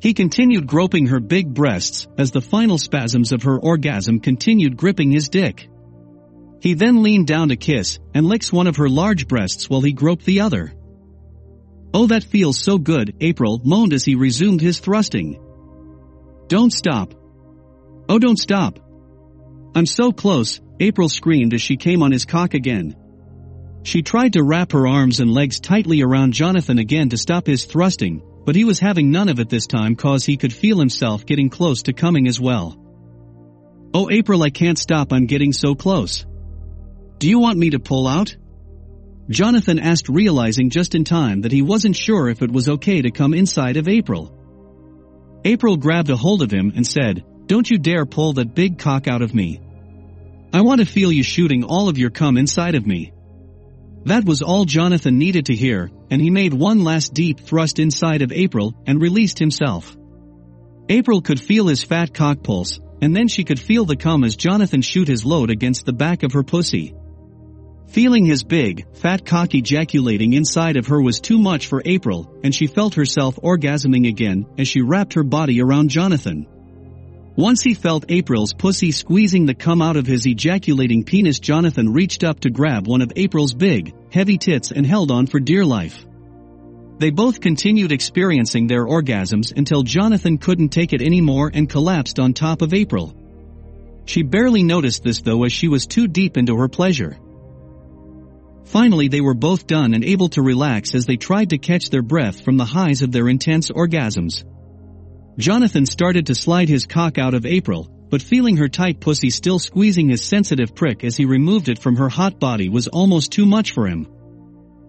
He 0.00 0.14
continued 0.14 0.68
groping 0.68 1.08
her 1.08 1.18
big 1.18 1.52
breasts 1.52 2.06
as 2.16 2.30
the 2.30 2.40
final 2.40 2.78
spasms 2.78 3.32
of 3.32 3.42
her 3.42 3.58
orgasm 3.58 4.20
continued 4.20 4.76
gripping 4.76 5.10
his 5.10 5.28
dick. 5.28 5.68
He 6.60 6.74
then 6.74 7.02
leaned 7.02 7.26
down 7.26 7.48
to 7.48 7.56
kiss 7.56 7.98
and 8.14 8.26
licks 8.26 8.52
one 8.52 8.68
of 8.68 8.76
her 8.76 8.88
large 8.88 9.26
breasts 9.26 9.68
while 9.68 9.80
he 9.80 9.92
groped 9.92 10.24
the 10.24 10.42
other. 10.42 10.72
Oh 11.94 12.06
that 12.06 12.24
feels 12.24 12.58
so 12.58 12.78
good, 12.78 13.16
April 13.20 13.60
moaned 13.64 13.92
as 13.92 14.04
he 14.04 14.14
resumed 14.14 14.60
his 14.60 14.80
thrusting. 14.80 15.38
Don't 16.48 16.72
stop. 16.72 17.14
Oh 18.08 18.18
don't 18.18 18.38
stop. 18.38 18.78
I'm 19.74 19.86
so 19.86 20.12
close, 20.12 20.60
April 20.80 21.08
screamed 21.08 21.54
as 21.54 21.62
she 21.62 21.76
came 21.76 22.02
on 22.02 22.12
his 22.12 22.24
cock 22.24 22.54
again. 22.54 22.96
She 23.84 24.02
tried 24.02 24.34
to 24.34 24.42
wrap 24.42 24.72
her 24.72 24.86
arms 24.86 25.20
and 25.20 25.32
legs 25.32 25.60
tightly 25.60 26.02
around 26.02 26.32
Jonathan 26.32 26.78
again 26.78 27.08
to 27.10 27.16
stop 27.16 27.46
his 27.46 27.64
thrusting, 27.64 28.22
but 28.44 28.56
he 28.56 28.64
was 28.64 28.78
having 28.78 29.10
none 29.10 29.28
of 29.28 29.40
it 29.40 29.48
this 29.48 29.66
time 29.66 29.96
cause 29.96 30.24
he 30.24 30.36
could 30.36 30.52
feel 30.52 30.78
himself 30.78 31.26
getting 31.26 31.50
close 31.50 31.82
to 31.84 31.92
coming 31.92 32.26
as 32.26 32.40
well. 32.40 32.78
Oh 33.94 34.08
April 34.10 34.42
I 34.42 34.50
can't 34.50 34.78
stop 34.78 35.12
I'm 35.12 35.26
getting 35.26 35.52
so 35.52 35.74
close. 35.74 36.24
Do 37.18 37.28
you 37.28 37.38
want 37.38 37.58
me 37.58 37.70
to 37.70 37.78
pull 37.78 38.08
out? 38.08 38.36
Jonathan 39.28 39.78
asked 39.78 40.08
realizing 40.08 40.70
just 40.70 40.94
in 40.94 41.04
time 41.04 41.42
that 41.42 41.52
he 41.52 41.62
wasn't 41.62 41.96
sure 41.96 42.28
if 42.28 42.42
it 42.42 42.50
was 42.50 42.68
okay 42.68 43.02
to 43.02 43.10
come 43.10 43.34
inside 43.34 43.76
of 43.76 43.88
April. 43.88 44.36
April 45.44 45.76
grabbed 45.76 46.10
a 46.10 46.16
hold 46.16 46.42
of 46.42 46.50
him 46.50 46.72
and 46.74 46.86
said, 46.86 47.24
Don't 47.46 47.70
you 47.70 47.78
dare 47.78 48.06
pull 48.06 48.34
that 48.34 48.54
big 48.54 48.78
cock 48.78 49.08
out 49.08 49.22
of 49.22 49.34
me. 49.34 49.60
I 50.52 50.62
want 50.62 50.80
to 50.80 50.86
feel 50.86 51.10
you 51.10 51.22
shooting 51.22 51.64
all 51.64 51.88
of 51.88 51.98
your 51.98 52.10
cum 52.10 52.36
inside 52.36 52.74
of 52.74 52.86
me. 52.86 53.12
That 54.04 54.24
was 54.24 54.42
all 54.42 54.64
Jonathan 54.64 55.18
needed 55.18 55.46
to 55.46 55.54
hear, 55.54 55.90
and 56.10 56.20
he 56.20 56.30
made 56.30 56.52
one 56.52 56.82
last 56.82 57.14
deep 57.14 57.40
thrust 57.40 57.78
inside 57.78 58.22
of 58.22 58.32
April 58.32 58.74
and 58.86 59.00
released 59.00 59.38
himself. 59.38 59.96
April 60.88 61.22
could 61.22 61.40
feel 61.40 61.68
his 61.68 61.84
fat 61.84 62.12
cock 62.12 62.42
pulse, 62.42 62.80
and 63.00 63.14
then 63.14 63.28
she 63.28 63.44
could 63.44 63.60
feel 63.60 63.84
the 63.84 63.96
cum 63.96 64.24
as 64.24 64.36
Jonathan 64.36 64.82
shoot 64.82 65.08
his 65.08 65.24
load 65.24 65.50
against 65.50 65.86
the 65.86 65.92
back 65.92 66.24
of 66.24 66.32
her 66.32 66.42
pussy. 66.42 66.94
Feeling 67.92 68.24
his 68.24 68.42
big, 68.42 68.86
fat 68.94 69.26
cock 69.26 69.54
ejaculating 69.54 70.32
inside 70.32 70.78
of 70.78 70.86
her 70.86 71.02
was 71.02 71.20
too 71.20 71.38
much 71.38 71.66
for 71.66 71.82
April, 71.84 72.34
and 72.42 72.54
she 72.54 72.66
felt 72.66 72.94
herself 72.94 73.36
orgasming 73.36 74.08
again 74.08 74.46
as 74.56 74.66
she 74.66 74.80
wrapped 74.80 75.12
her 75.12 75.22
body 75.22 75.60
around 75.60 75.90
Jonathan. 75.90 76.46
Once 77.36 77.60
he 77.60 77.74
felt 77.74 78.06
April's 78.08 78.54
pussy 78.54 78.92
squeezing 78.92 79.44
the 79.44 79.52
cum 79.54 79.82
out 79.82 79.98
of 79.98 80.06
his 80.06 80.26
ejaculating 80.26 81.04
penis 81.04 81.38
Jonathan 81.38 81.92
reached 81.92 82.24
up 82.24 82.40
to 82.40 82.48
grab 82.48 82.86
one 82.86 83.02
of 83.02 83.12
April's 83.14 83.52
big, 83.52 83.94
heavy 84.10 84.38
tits 84.38 84.72
and 84.72 84.86
held 84.86 85.10
on 85.10 85.26
for 85.26 85.38
dear 85.38 85.62
life. 85.62 86.06
They 86.96 87.10
both 87.10 87.42
continued 87.42 87.92
experiencing 87.92 88.68
their 88.68 88.86
orgasms 88.86 89.54
until 89.54 89.82
Jonathan 89.82 90.38
couldn't 90.38 90.70
take 90.70 90.94
it 90.94 91.02
anymore 91.02 91.50
and 91.52 91.68
collapsed 91.68 92.18
on 92.18 92.32
top 92.32 92.62
of 92.62 92.72
April. 92.72 93.14
She 94.06 94.22
barely 94.22 94.62
noticed 94.62 95.04
this 95.04 95.20
though 95.20 95.44
as 95.44 95.52
she 95.52 95.68
was 95.68 95.86
too 95.86 96.08
deep 96.08 96.38
into 96.38 96.56
her 96.56 96.68
pleasure. 96.68 97.18
Finally 98.72 99.08
they 99.08 99.20
were 99.20 99.34
both 99.34 99.66
done 99.66 99.92
and 99.92 100.02
able 100.02 100.30
to 100.30 100.40
relax 100.40 100.94
as 100.94 101.04
they 101.04 101.18
tried 101.18 101.50
to 101.50 101.58
catch 101.58 101.90
their 101.90 102.00
breath 102.00 102.40
from 102.40 102.56
the 102.56 102.64
highs 102.64 103.02
of 103.02 103.12
their 103.12 103.28
intense 103.28 103.70
orgasms. 103.70 104.44
Jonathan 105.38 105.84
started 105.84 106.26
to 106.26 106.34
slide 106.34 106.70
his 106.70 106.86
cock 106.86 107.18
out 107.18 107.34
of 107.34 107.44
April, 107.44 107.86
but 108.08 108.22
feeling 108.22 108.56
her 108.56 108.70
tight 108.70 108.98
pussy 108.98 109.28
still 109.28 109.58
squeezing 109.58 110.08
his 110.08 110.24
sensitive 110.24 110.74
prick 110.74 111.04
as 111.04 111.18
he 111.18 111.26
removed 111.26 111.68
it 111.68 111.78
from 111.78 111.96
her 111.96 112.08
hot 112.08 112.40
body 112.40 112.70
was 112.70 112.88
almost 112.88 113.30
too 113.30 113.44
much 113.44 113.72
for 113.72 113.86
him. 113.86 114.08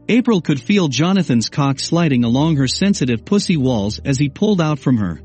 April 0.07 0.39
could 0.39 0.61
feel 0.61 0.87
Jonathan's 0.87 1.49
cock 1.49 1.77
sliding 1.77 2.23
along 2.23 2.55
her 2.55 2.69
sensitive 2.69 3.25
pussy 3.25 3.57
walls 3.57 3.99
as 4.05 4.17
he 4.17 4.29
pulled 4.29 4.61
out 4.61 4.79
from 4.79 4.95
her. 4.95 5.19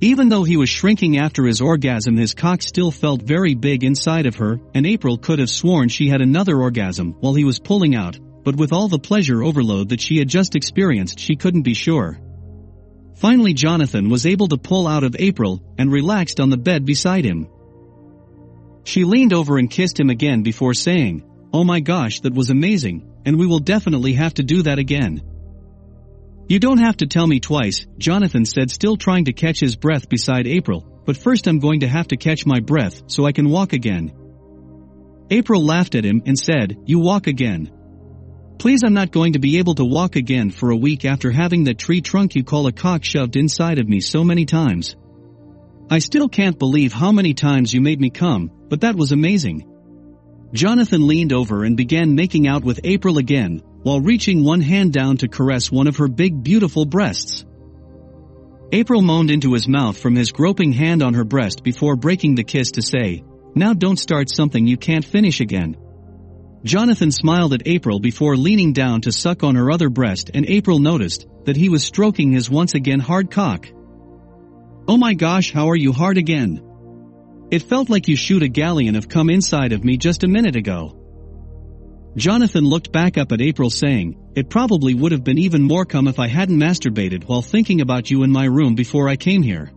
Even 0.00 0.28
though 0.28 0.44
he 0.44 0.56
was 0.56 0.68
shrinking 0.68 1.18
after 1.18 1.44
his 1.44 1.60
orgasm 1.60 2.16
his 2.16 2.34
cock 2.34 2.62
still 2.62 2.92
felt 2.92 3.22
very 3.22 3.54
big 3.54 3.82
inside 3.82 4.26
of 4.26 4.36
her, 4.36 4.60
and 4.72 4.86
April 4.86 5.18
could 5.18 5.40
have 5.40 5.50
sworn 5.50 5.88
she 5.88 6.08
had 6.08 6.20
another 6.20 6.60
orgasm 6.60 7.16
while 7.18 7.34
he 7.34 7.44
was 7.44 7.58
pulling 7.58 7.96
out, 7.96 8.16
but 8.44 8.54
with 8.54 8.72
all 8.72 8.86
the 8.86 8.98
pleasure 8.98 9.42
overload 9.42 9.88
that 9.88 10.00
she 10.00 10.18
had 10.18 10.28
just 10.28 10.54
experienced 10.54 11.18
she 11.18 11.34
couldn't 11.34 11.62
be 11.62 11.74
sure. 11.74 12.16
Finally 13.16 13.54
Jonathan 13.54 14.08
was 14.08 14.24
able 14.24 14.46
to 14.46 14.56
pull 14.56 14.86
out 14.86 15.02
of 15.02 15.16
April 15.18 15.60
and 15.78 15.90
relaxed 15.90 16.38
on 16.38 16.50
the 16.50 16.56
bed 16.56 16.84
beside 16.84 17.24
him. 17.24 17.48
She 18.84 19.04
leaned 19.04 19.32
over 19.32 19.58
and 19.58 19.68
kissed 19.68 19.98
him 19.98 20.10
again 20.10 20.42
before 20.42 20.74
saying, 20.74 21.24
Oh 21.52 21.64
my 21.64 21.80
gosh 21.80 22.20
that 22.20 22.34
was 22.34 22.50
amazing, 22.50 23.10
and 23.26 23.36
we 23.36 23.46
will 23.46 23.58
definitely 23.58 24.12
have 24.12 24.34
to 24.34 24.44
do 24.44 24.62
that 24.62 24.78
again. 24.78 25.22
You 26.48 26.58
don't 26.58 26.78
have 26.78 26.96
to 26.98 27.06
tell 27.06 27.26
me 27.26 27.40
twice, 27.40 27.86
Jonathan 27.98 28.46
said 28.46 28.70
still 28.70 28.96
trying 28.96 29.26
to 29.26 29.34
catch 29.34 29.60
his 29.60 29.76
breath 29.76 30.08
beside 30.08 30.46
April, 30.46 31.02
but 31.04 31.18
first 31.18 31.46
I'm 31.46 31.58
going 31.58 31.80
to 31.80 31.88
have 31.88 32.08
to 32.08 32.16
catch 32.16 32.46
my 32.46 32.60
breath 32.60 33.02
so 33.06 33.26
I 33.26 33.32
can 33.32 33.50
walk 33.50 33.74
again. 33.74 34.12
April 35.30 35.62
laughed 35.62 35.94
at 35.94 36.06
him 36.06 36.22
and 36.24 36.38
said, 36.38 36.78
You 36.86 37.00
walk 37.00 37.26
again. 37.26 37.70
Please 38.58 38.82
I'm 38.82 38.94
not 38.94 39.12
going 39.12 39.34
to 39.34 39.38
be 39.38 39.58
able 39.58 39.74
to 39.74 39.84
walk 39.84 40.16
again 40.16 40.50
for 40.50 40.70
a 40.70 40.76
week 40.76 41.04
after 41.04 41.30
having 41.30 41.64
that 41.64 41.78
tree 41.78 42.00
trunk 42.00 42.34
you 42.34 42.44
call 42.44 42.66
a 42.66 42.72
cock 42.72 43.04
shoved 43.04 43.36
inside 43.36 43.78
of 43.78 43.86
me 43.86 44.00
so 44.00 44.24
many 44.24 44.46
times. 44.46 44.96
I 45.90 45.98
still 45.98 46.30
can't 46.30 46.58
believe 46.58 46.94
how 46.94 47.12
many 47.12 47.34
times 47.34 47.74
you 47.74 47.82
made 47.82 48.00
me 48.00 48.08
come, 48.08 48.50
but 48.68 48.80
that 48.80 48.96
was 48.96 49.12
amazing. 49.12 49.66
Jonathan 50.54 51.06
leaned 51.06 51.34
over 51.34 51.64
and 51.64 51.76
began 51.76 52.14
making 52.14 52.48
out 52.48 52.64
with 52.64 52.80
April 52.84 53.18
again, 53.18 53.62
while 53.88 54.02
reaching 54.02 54.44
one 54.44 54.60
hand 54.60 54.92
down 54.92 55.16
to 55.16 55.28
caress 55.28 55.72
one 55.72 55.86
of 55.86 55.96
her 55.96 56.08
big 56.08 56.42
beautiful 56.42 56.84
breasts. 56.84 57.46
April 58.70 59.00
moaned 59.00 59.30
into 59.30 59.54
his 59.54 59.66
mouth 59.66 59.96
from 59.96 60.14
his 60.14 60.30
groping 60.30 60.74
hand 60.74 61.02
on 61.02 61.14
her 61.14 61.24
breast 61.24 61.64
before 61.64 61.96
breaking 61.96 62.34
the 62.34 62.44
kiss 62.44 62.72
to 62.72 62.82
say, 62.82 63.24
Now 63.54 63.72
don't 63.72 63.98
start 63.98 64.28
something 64.28 64.66
you 64.66 64.76
can't 64.76 65.06
finish 65.06 65.40
again. 65.40 65.74
Jonathan 66.64 67.10
smiled 67.10 67.54
at 67.54 67.66
April 67.66 67.98
before 67.98 68.36
leaning 68.36 68.74
down 68.74 69.00
to 69.00 69.10
suck 69.10 69.42
on 69.42 69.54
her 69.54 69.70
other 69.70 69.88
breast 69.88 70.32
and 70.34 70.44
April 70.44 70.80
noticed 70.80 71.26
that 71.46 71.56
he 71.56 71.70
was 71.70 71.82
stroking 71.82 72.30
his 72.30 72.50
once 72.50 72.74
again 72.74 73.00
hard 73.00 73.30
cock. 73.30 73.68
Oh 74.86 74.98
my 74.98 75.14
gosh 75.14 75.50
how 75.50 75.70
are 75.70 75.82
you 75.84 75.94
hard 75.94 76.18
again? 76.18 76.60
It 77.50 77.62
felt 77.62 77.88
like 77.88 78.06
you 78.06 78.16
shoot 78.16 78.42
a 78.42 78.48
galleon 78.48 78.96
of 78.96 79.08
cum 79.08 79.30
inside 79.30 79.72
of 79.72 79.82
me 79.82 79.96
just 79.96 80.24
a 80.24 80.28
minute 80.28 80.56
ago. 80.56 80.97
Jonathan 82.18 82.64
looked 82.64 82.90
back 82.90 83.16
up 83.16 83.30
at 83.30 83.40
April 83.40 83.70
saying, 83.70 84.16
it 84.34 84.50
probably 84.50 84.92
would 84.92 85.12
have 85.12 85.22
been 85.22 85.38
even 85.38 85.62
more 85.62 85.84
cum 85.84 86.08
if 86.08 86.18
I 86.18 86.26
hadn't 86.26 86.58
masturbated 86.58 87.24
while 87.24 87.42
thinking 87.42 87.80
about 87.80 88.10
you 88.10 88.24
in 88.24 88.30
my 88.30 88.44
room 88.44 88.74
before 88.74 89.08
I 89.08 89.14
came 89.14 89.42
here. 89.42 89.70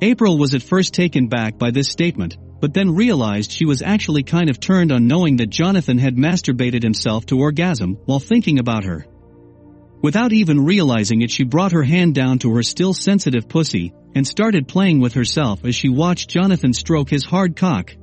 April 0.00 0.38
was 0.38 0.54
at 0.54 0.62
first 0.62 0.94
taken 0.94 1.28
back 1.28 1.58
by 1.58 1.70
this 1.70 1.88
statement, 1.88 2.38
but 2.60 2.72
then 2.72 2.94
realized 2.94 3.52
she 3.52 3.66
was 3.66 3.82
actually 3.82 4.22
kind 4.22 4.48
of 4.48 4.60
turned 4.60 4.92
on 4.92 5.06
knowing 5.06 5.36
that 5.36 5.50
Jonathan 5.50 5.98
had 5.98 6.16
masturbated 6.16 6.82
himself 6.82 7.26
to 7.26 7.38
orgasm 7.38 7.98
while 8.06 8.18
thinking 8.18 8.58
about 8.58 8.84
her. 8.84 9.04
Without 10.00 10.32
even 10.32 10.64
realizing 10.64 11.20
it 11.20 11.30
she 11.30 11.44
brought 11.44 11.72
her 11.72 11.82
hand 11.82 12.14
down 12.14 12.38
to 12.38 12.54
her 12.54 12.62
still 12.62 12.94
sensitive 12.94 13.48
pussy 13.48 13.92
and 14.14 14.26
started 14.26 14.66
playing 14.66 15.00
with 15.00 15.12
herself 15.12 15.64
as 15.66 15.74
she 15.74 15.90
watched 15.90 16.30
Jonathan 16.30 16.72
stroke 16.72 17.10
his 17.10 17.24
hard 17.24 17.56
cock. 17.56 17.94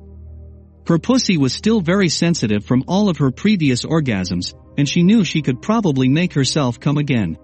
Her 0.90 0.98
pussy 0.98 1.38
was 1.38 1.52
still 1.52 1.80
very 1.80 2.08
sensitive 2.08 2.64
from 2.64 2.82
all 2.88 3.08
of 3.08 3.18
her 3.18 3.30
previous 3.30 3.84
orgasms, 3.84 4.54
and 4.76 4.88
she 4.88 5.04
knew 5.04 5.22
she 5.22 5.40
could 5.40 5.62
probably 5.62 6.08
make 6.08 6.32
herself 6.32 6.80
come 6.80 6.98
again. 6.98 7.38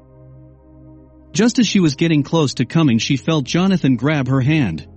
Just 1.31 1.61
as 1.61 1.69
she 1.69 1.79
was 1.79 1.95
getting 1.95 2.25
close 2.25 2.55
to 2.55 2.65
coming 2.65 2.99
she 2.99 3.17
felt 3.17 3.45
Jonathan 3.45 3.95
grab 3.95 4.27
her 4.27 4.41
hand. 4.41 4.89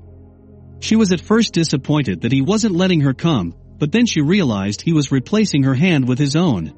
She 0.80 0.96
was 0.96 1.12
at 1.12 1.22
first 1.22 1.54
disappointed 1.54 2.22
that 2.22 2.32
he 2.32 2.42
wasn't 2.42 2.74
letting 2.74 3.02
her 3.02 3.14
come, 3.14 3.54
but 3.78 3.92
then 3.92 4.08
she 4.08 4.22
realized 4.22 4.82
he 4.82 4.94
was 4.94 5.12
replacing 5.12 5.62
her 5.62 5.76
hand 5.76 6.08
with 6.08 6.18
his 6.18 6.36
own. 6.36 6.74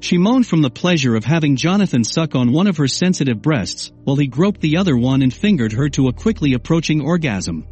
She 0.00 0.16
moaned 0.16 0.46
from 0.46 0.62
the 0.62 0.70
pleasure 0.70 1.16
of 1.16 1.24
having 1.26 1.56
Jonathan 1.56 2.02
suck 2.02 2.34
on 2.34 2.50
one 2.50 2.66
of 2.66 2.78
her 2.78 2.88
sensitive 2.88 3.42
breasts, 3.42 3.92
while 4.04 4.16
he 4.16 4.26
groped 4.26 4.62
the 4.62 4.78
other 4.78 4.96
one 4.96 5.20
and 5.20 5.34
fingered 5.34 5.72
her 5.72 5.90
to 5.90 6.08
a 6.08 6.14
quickly 6.14 6.54
approaching 6.54 7.02
orgasm. 7.02 7.66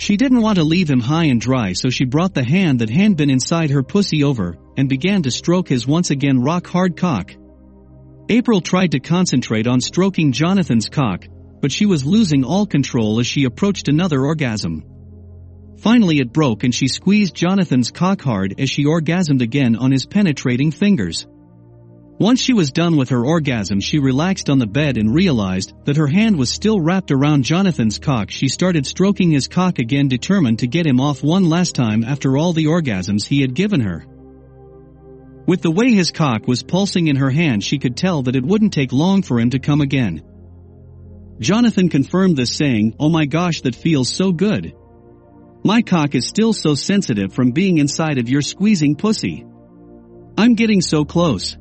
She 0.00 0.16
didn't 0.16 0.40
want 0.40 0.56
to 0.56 0.64
leave 0.64 0.88
him 0.88 1.00
high 1.00 1.26
and 1.26 1.38
dry 1.38 1.74
so 1.74 1.90
she 1.90 2.06
brought 2.06 2.32
the 2.32 2.42
hand 2.42 2.78
that 2.78 2.88
had 2.88 3.18
been 3.18 3.28
inside 3.28 3.68
her 3.68 3.82
pussy 3.82 4.24
over, 4.24 4.56
and 4.78 4.88
began 4.88 5.22
to 5.24 5.30
stroke 5.30 5.68
his 5.68 5.86
once 5.86 6.10
again 6.10 6.40
rock 6.40 6.66
hard 6.66 6.96
cock. 6.96 7.34
April 8.30 8.62
tried 8.62 8.92
to 8.92 9.00
concentrate 9.00 9.66
on 9.66 9.82
stroking 9.82 10.32
Jonathan's 10.32 10.88
cock, 10.88 11.26
but 11.60 11.70
she 11.70 11.84
was 11.84 12.06
losing 12.06 12.44
all 12.44 12.64
control 12.64 13.20
as 13.20 13.26
she 13.26 13.44
approached 13.44 13.88
another 13.88 14.24
orgasm. 14.24 14.82
Finally 15.76 16.16
it 16.16 16.32
broke 16.32 16.64
and 16.64 16.74
she 16.74 16.88
squeezed 16.88 17.34
Jonathan's 17.34 17.90
cock 17.90 18.22
hard 18.22 18.54
as 18.58 18.70
she 18.70 18.86
orgasmed 18.86 19.42
again 19.42 19.76
on 19.76 19.92
his 19.92 20.06
penetrating 20.06 20.70
fingers. 20.70 21.26
Once 22.20 22.38
she 22.38 22.52
was 22.52 22.70
done 22.70 22.98
with 22.98 23.08
her 23.08 23.24
orgasm 23.24 23.80
she 23.80 23.98
relaxed 23.98 24.50
on 24.50 24.58
the 24.58 24.66
bed 24.66 24.98
and 24.98 25.14
realized 25.14 25.72
that 25.86 25.96
her 25.96 26.06
hand 26.06 26.36
was 26.36 26.52
still 26.52 26.78
wrapped 26.78 27.10
around 27.10 27.44
Jonathan's 27.44 27.98
cock 27.98 28.30
she 28.30 28.46
started 28.46 28.84
stroking 28.84 29.30
his 29.30 29.48
cock 29.48 29.78
again 29.78 30.06
determined 30.06 30.58
to 30.58 30.66
get 30.66 30.86
him 30.86 31.00
off 31.00 31.22
one 31.22 31.48
last 31.48 31.74
time 31.74 32.04
after 32.04 32.36
all 32.36 32.52
the 32.52 32.66
orgasms 32.66 33.24
he 33.24 33.40
had 33.40 33.54
given 33.54 33.80
her. 33.80 34.04
With 35.46 35.62
the 35.62 35.70
way 35.70 35.94
his 35.94 36.10
cock 36.10 36.46
was 36.46 36.62
pulsing 36.62 37.06
in 37.06 37.16
her 37.16 37.30
hand 37.30 37.64
she 37.64 37.78
could 37.78 37.96
tell 37.96 38.24
that 38.24 38.36
it 38.36 38.44
wouldn't 38.44 38.74
take 38.74 38.92
long 38.92 39.22
for 39.22 39.40
him 39.40 39.48
to 39.50 39.58
come 39.58 39.80
again. 39.80 40.22
Jonathan 41.38 41.88
confirmed 41.88 42.36
this 42.36 42.54
saying, 42.54 42.96
Oh 43.00 43.08
my 43.08 43.24
gosh 43.24 43.62
that 43.62 43.74
feels 43.74 44.14
so 44.14 44.30
good. 44.30 44.74
My 45.64 45.80
cock 45.80 46.14
is 46.14 46.26
still 46.26 46.52
so 46.52 46.74
sensitive 46.74 47.32
from 47.32 47.52
being 47.52 47.78
inside 47.78 48.18
of 48.18 48.28
your 48.28 48.42
squeezing 48.42 48.96
pussy. 48.96 49.46
I'm 50.36 50.54
getting 50.54 50.82
so 50.82 51.06
close. 51.06 51.56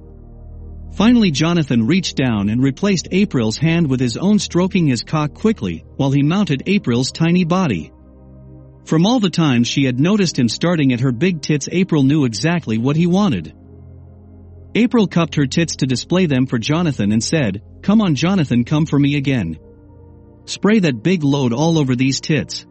Finally 0.93 1.32
Jonathan 1.32 1.86
reached 1.86 2.17
down 2.17 2.49
and 2.49 2.62
replaced 2.62 3.08
April's 3.12 3.58
hand 3.58 3.89
with 3.89 3.99
his 3.99 4.17
own 4.17 4.39
stroking 4.39 4.88
his 4.88 5.04
cock 5.04 5.34
quickly, 5.34 5.86
while 5.95 6.12
he 6.12 6.23
mounted 6.23 6.63
April's 6.65 7.12
tiny 7.12 7.45
body. 7.45 7.91
From 8.86 9.06
all 9.06 9.19
the 9.19 9.30
times 9.30 9.67
she 9.67 9.86
had 9.86 9.99
noticed 9.99 10.38
him 10.38 10.49
starting 10.49 10.91
at 10.93 11.02
her 11.02 11.12
big 11.12 11.41
tits 11.41 11.69
April 11.71 12.04
knew 12.04 12.25
exactly 12.25 12.78
what 12.78 12.95
he 12.95 13.08
wanted. 13.08 13.54
April 14.75 15.08
cupped 15.08 15.36
her 15.36 15.45
tits 15.45 15.78
to 15.78 15.88
display 15.88 16.25
them 16.25 16.45
for 16.45 16.58
Jonathan 16.58 17.12
and 17.12 17.23
said, 17.23 17.62
Come 17.82 18.02
on 18.02 18.15
Jonathan 18.15 18.63
come 18.65 18.86
for 18.86 18.99
me 18.99 19.15
again. 19.15 19.58
Spray 20.45 20.80
that 20.80 21.04
big 21.04 21.23
load 21.23 21.54
all 21.54 21.78
over 21.78 21.95
these 21.95 22.19
tits. 22.19 22.65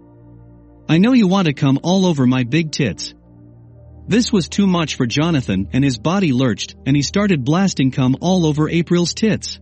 I 0.89 0.99
know 0.99 1.13
you 1.13 1.29
want 1.29 1.47
to 1.47 1.55
come 1.55 1.81
all 1.83 2.07
over 2.07 2.27
my 2.27 2.45
big 2.45 2.73
tits. 2.73 3.15
This 4.09 4.33
was 4.33 4.49
too 4.49 4.67
much 4.67 4.97
for 4.97 5.07
Jonathan 5.07 5.69
and 5.75 5.85
his 5.85 5.99
body 5.99 6.33
lurched 6.33 6.77
and 6.87 6.97
he 6.97 7.03
started 7.03 7.45
blasting 7.45 7.91
cum 7.91 8.17
all 8.23 8.47
over 8.47 8.67
April's 8.67 9.13
tits. 9.13 9.61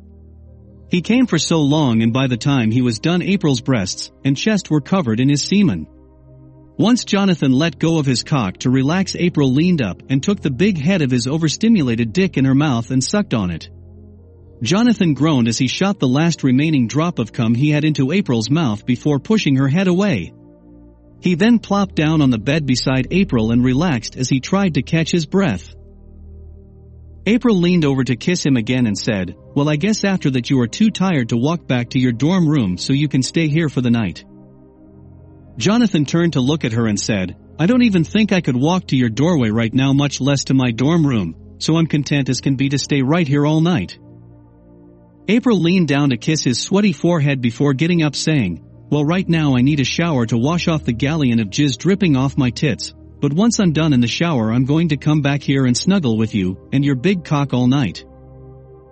He 0.88 1.02
came 1.02 1.26
for 1.26 1.36
so 1.36 1.62
long 1.62 2.00
and 2.00 2.12
by 2.12 2.28
the 2.28 2.36
time 2.36 2.70
he 2.70 2.80
was 2.80 3.00
done 3.00 3.22
April's 3.22 3.60
breasts 3.60 4.12
and 4.24 4.36
chest 4.36 4.70
were 4.70 4.80
covered 4.80 5.18
in 5.18 5.28
his 5.28 5.42
semen. 5.42 5.88
Once 6.78 7.04
Jonathan 7.04 7.50
let 7.50 7.80
go 7.80 7.98
of 7.98 8.06
his 8.06 8.22
cock 8.22 8.58
to 8.58 8.70
relax 8.70 9.16
April 9.16 9.52
leaned 9.52 9.82
up 9.82 10.00
and 10.10 10.22
took 10.22 10.40
the 10.40 10.50
big 10.50 10.78
head 10.78 11.02
of 11.02 11.10
his 11.10 11.26
overstimulated 11.26 12.12
dick 12.12 12.36
in 12.36 12.44
her 12.44 12.54
mouth 12.54 12.92
and 12.92 13.02
sucked 13.02 13.34
on 13.34 13.50
it. 13.50 13.68
Jonathan 14.62 15.14
groaned 15.14 15.48
as 15.48 15.58
he 15.58 15.66
shot 15.66 15.98
the 15.98 16.06
last 16.06 16.44
remaining 16.44 16.86
drop 16.86 17.18
of 17.18 17.32
cum 17.32 17.52
he 17.52 17.70
had 17.70 17.84
into 17.84 18.12
April's 18.12 18.48
mouth 18.48 18.86
before 18.86 19.18
pushing 19.18 19.56
her 19.56 19.68
head 19.68 19.88
away. 19.88 20.32
He 21.20 21.34
then 21.34 21.58
plopped 21.58 21.94
down 21.94 22.22
on 22.22 22.30
the 22.30 22.38
bed 22.38 22.66
beside 22.66 23.08
April 23.10 23.50
and 23.50 23.64
relaxed 23.64 24.16
as 24.16 24.28
he 24.28 24.40
tried 24.40 24.74
to 24.74 24.82
catch 24.82 25.10
his 25.10 25.26
breath. 25.26 25.74
April 27.28 27.56
leaned 27.56 27.84
over 27.84 28.04
to 28.04 28.14
kiss 28.14 28.46
him 28.46 28.56
again 28.56 28.86
and 28.86 28.96
said, 28.96 29.34
Well 29.54 29.68
I 29.68 29.76
guess 29.76 30.04
after 30.04 30.30
that 30.30 30.48
you 30.48 30.60
are 30.60 30.68
too 30.68 30.90
tired 30.90 31.30
to 31.30 31.36
walk 31.36 31.66
back 31.66 31.90
to 31.90 31.98
your 31.98 32.12
dorm 32.12 32.48
room 32.48 32.78
so 32.78 32.92
you 32.92 33.08
can 33.08 33.22
stay 33.22 33.48
here 33.48 33.68
for 33.68 33.80
the 33.80 33.90
night. 33.90 34.24
Jonathan 35.56 36.04
turned 36.04 36.34
to 36.34 36.40
look 36.40 36.64
at 36.64 36.74
her 36.74 36.86
and 36.86 37.00
said, 37.00 37.36
I 37.58 37.66
don't 37.66 37.82
even 37.82 38.04
think 38.04 38.32
I 38.32 38.42
could 38.42 38.56
walk 38.56 38.88
to 38.88 38.96
your 38.96 39.08
doorway 39.08 39.48
right 39.48 39.72
now 39.72 39.92
much 39.92 40.20
less 40.20 40.44
to 40.44 40.54
my 40.54 40.70
dorm 40.70 41.06
room, 41.06 41.56
so 41.58 41.76
I'm 41.76 41.86
content 41.86 42.28
as 42.28 42.42
can 42.42 42.56
be 42.56 42.68
to 42.68 42.78
stay 42.78 43.02
right 43.02 43.26
here 43.26 43.46
all 43.46 43.60
night. 43.60 43.98
April 45.26 45.58
leaned 45.58 45.88
down 45.88 46.10
to 46.10 46.18
kiss 46.18 46.44
his 46.44 46.60
sweaty 46.60 46.92
forehead 46.92 47.40
before 47.40 47.72
getting 47.72 48.02
up 48.02 48.14
saying, 48.14 48.62
Well 48.88 49.04
right 49.04 49.28
now 49.28 49.56
I 49.56 49.62
need 49.62 49.80
a 49.80 49.84
shower 49.84 50.26
to 50.26 50.38
wash 50.38 50.68
off 50.68 50.84
the 50.84 50.92
galleon 50.92 51.40
of 51.40 51.48
jizz 51.48 51.76
dripping 51.76 52.16
off 52.16 52.38
my 52.38 52.50
tits, 52.50 52.94
but 53.20 53.32
once 53.32 53.58
I'm 53.58 53.72
done 53.72 53.92
in 53.92 54.00
the 54.00 54.06
shower 54.06 54.52
I'm 54.52 54.64
going 54.64 54.90
to 54.90 54.96
come 54.96 55.22
back 55.22 55.42
here 55.42 55.66
and 55.66 55.76
snuggle 55.76 56.16
with 56.16 56.34
you, 56.34 56.68
and 56.72 56.84
your 56.84 56.94
big 56.94 57.24
cock 57.24 57.52
all 57.52 57.66
night. 57.66 58.04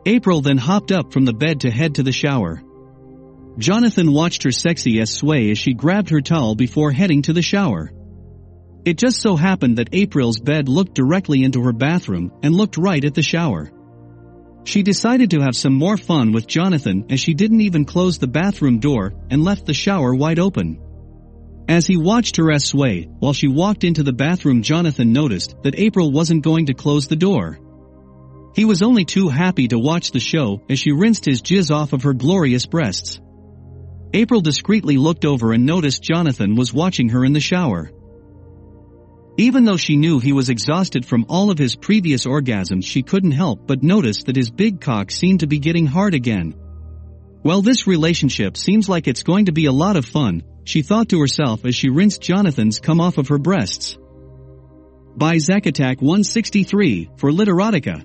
April 0.04 0.40
then 0.40 0.58
hopped 0.58 0.90
up 0.90 1.12
from 1.12 1.24
the 1.24 1.32
bed 1.32 1.60
to 1.60 1.70
head 1.70 1.94
to 1.94 2.02
the 2.02 2.12
shower. 2.12 2.60
Jonathan 3.56 4.12
watched 4.12 4.42
her 4.42 4.50
sexy 4.50 5.00
ass 5.00 5.12
sway 5.12 5.50
as 5.50 5.58
she 5.58 5.74
grabbed 5.74 6.10
her 6.10 6.20
towel 6.20 6.56
before 6.56 6.90
heading 6.90 7.22
to 7.22 7.32
the 7.32 7.42
shower. 7.42 7.92
It 8.84 8.98
just 8.98 9.22
so 9.22 9.36
happened 9.36 9.78
that 9.78 9.94
April's 9.94 10.40
bed 10.40 10.68
looked 10.68 10.94
directly 10.94 11.44
into 11.44 11.62
her 11.62 11.72
bathroom 11.72 12.32
and 12.42 12.54
looked 12.54 12.76
right 12.76 13.02
at 13.02 13.14
the 13.14 13.22
shower. 13.22 13.70
She 14.64 14.82
decided 14.82 15.30
to 15.30 15.40
have 15.40 15.56
some 15.56 15.74
more 15.74 15.96
fun 15.96 16.32
with 16.32 16.46
Jonathan 16.46 17.06
as 17.10 17.20
she 17.20 17.34
didn't 17.34 17.60
even 17.60 17.84
close 17.84 18.18
the 18.18 18.26
bathroom 18.26 18.78
door 18.78 19.12
and 19.30 19.44
left 19.44 19.66
the 19.66 19.74
shower 19.74 20.14
wide 20.14 20.38
open. 20.38 20.80
As 21.68 21.86
he 21.86 21.96
watched 21.96 22.36
her 22.36 22.58
sway, 22.58 23.08
while 23.20 23.32
she 23.32 23.48
walked 23.48 23.84
into 23.84 24.02
the 24.02 24.12
bathroom 24.12 24.62
Jonathan 24.62 25.12
noticed 25.12 25.54
that 25.62 25.78
April 25.78 26.10
wasn't 26.10 26.44
going 26.44 26.66
to 26.66 26.74
close 26.74 27.06
the 27.06 27.16
door. 27.16 27.58
He 28.54 28.64
was 28.64 28.82
only 28.82 29.04
too 29.04 29.28
happy 29.28 29.68
to 29.68 29.78
watch 29.78 30.10
the 30.10 30.20
show 30.20 30.62
as 30.70 30.78
she 30.78 30.92
rinsed 30.92 31.24
his 31.24 31.42
jizz 31.42 31.70
off 31.70 31.92
of 31.92 32.02
her 32.02 32.14
glorious 32.14 32.66
breasts. 32.66 33.20
April 34.12 34.40
discreetly 34.40 34.96
looked 34.96 35.24
over 35.24 35.52
and 35.52 35.66
noticed 35.66 36.02
Jonathan 36.02 36.54
was 36.54 36.72
watching 36.72 37.08
her 37.10 37.24
in 37.24 37.32
the 37.32 37.40
shower. 37.40 37.90
Even 39.36 39.64
though 39.64 39.76
she 39.76 39.96
knew 39.96 40.20
he 40.20 40.32
was 40.32 40.48
exhausted 40.48 41.04
from 41.04 41.26
all 41.28 41.50
of 41.50 41.58
his 41.58 41.74
previous 41.74 42.24
orgasms 42.24 42.84
she 42.84 43.02
couldn't 43.02 43.32
help 43.32 43.66
but 43.66 43.82
notice 43.82 44.22
that 44.24 44.36
his 44.36 44.50
big 44.50 44.80
cock 44.80 45.10
seemed 45.10 45.40
to 45.40 45.48
be 45.48 45.58
getting 45.58 45.86
hard 45.86 46.14
again. 46.14 46.54
Well 47.42 47.60
this 47.60 47.86
relationship 47.86 48.56
seems 48.56 48.88
like 48.88 49.08
it's 49.08 49.24
going 49.24 49.46
to 49.46 49.52
be 49.52 49.66
a 49.66 49.72
lot 49.72 49.96
of 49.96 50.04
fun, 50.04 50.42
she 50.64 50.82
thought 50.82 51.08
to 51.08 51.20
herself 51.20 51.64
as 51.64 51.74
she 51.74 51.90
rinsed 51.90 52.22
Jonathan's 52.22 52.78
come 52.78 53.00
off 53.00 53.18
of 53.18 53.28
her 53.28 53.38
breasts. 53.38 53.98
By 55.16 55.38
Zack 55.38 55.66
Attack 55.66 56.00
163 56.00 57.10
for 57.16 57.30
Literotica. 57.30 58.04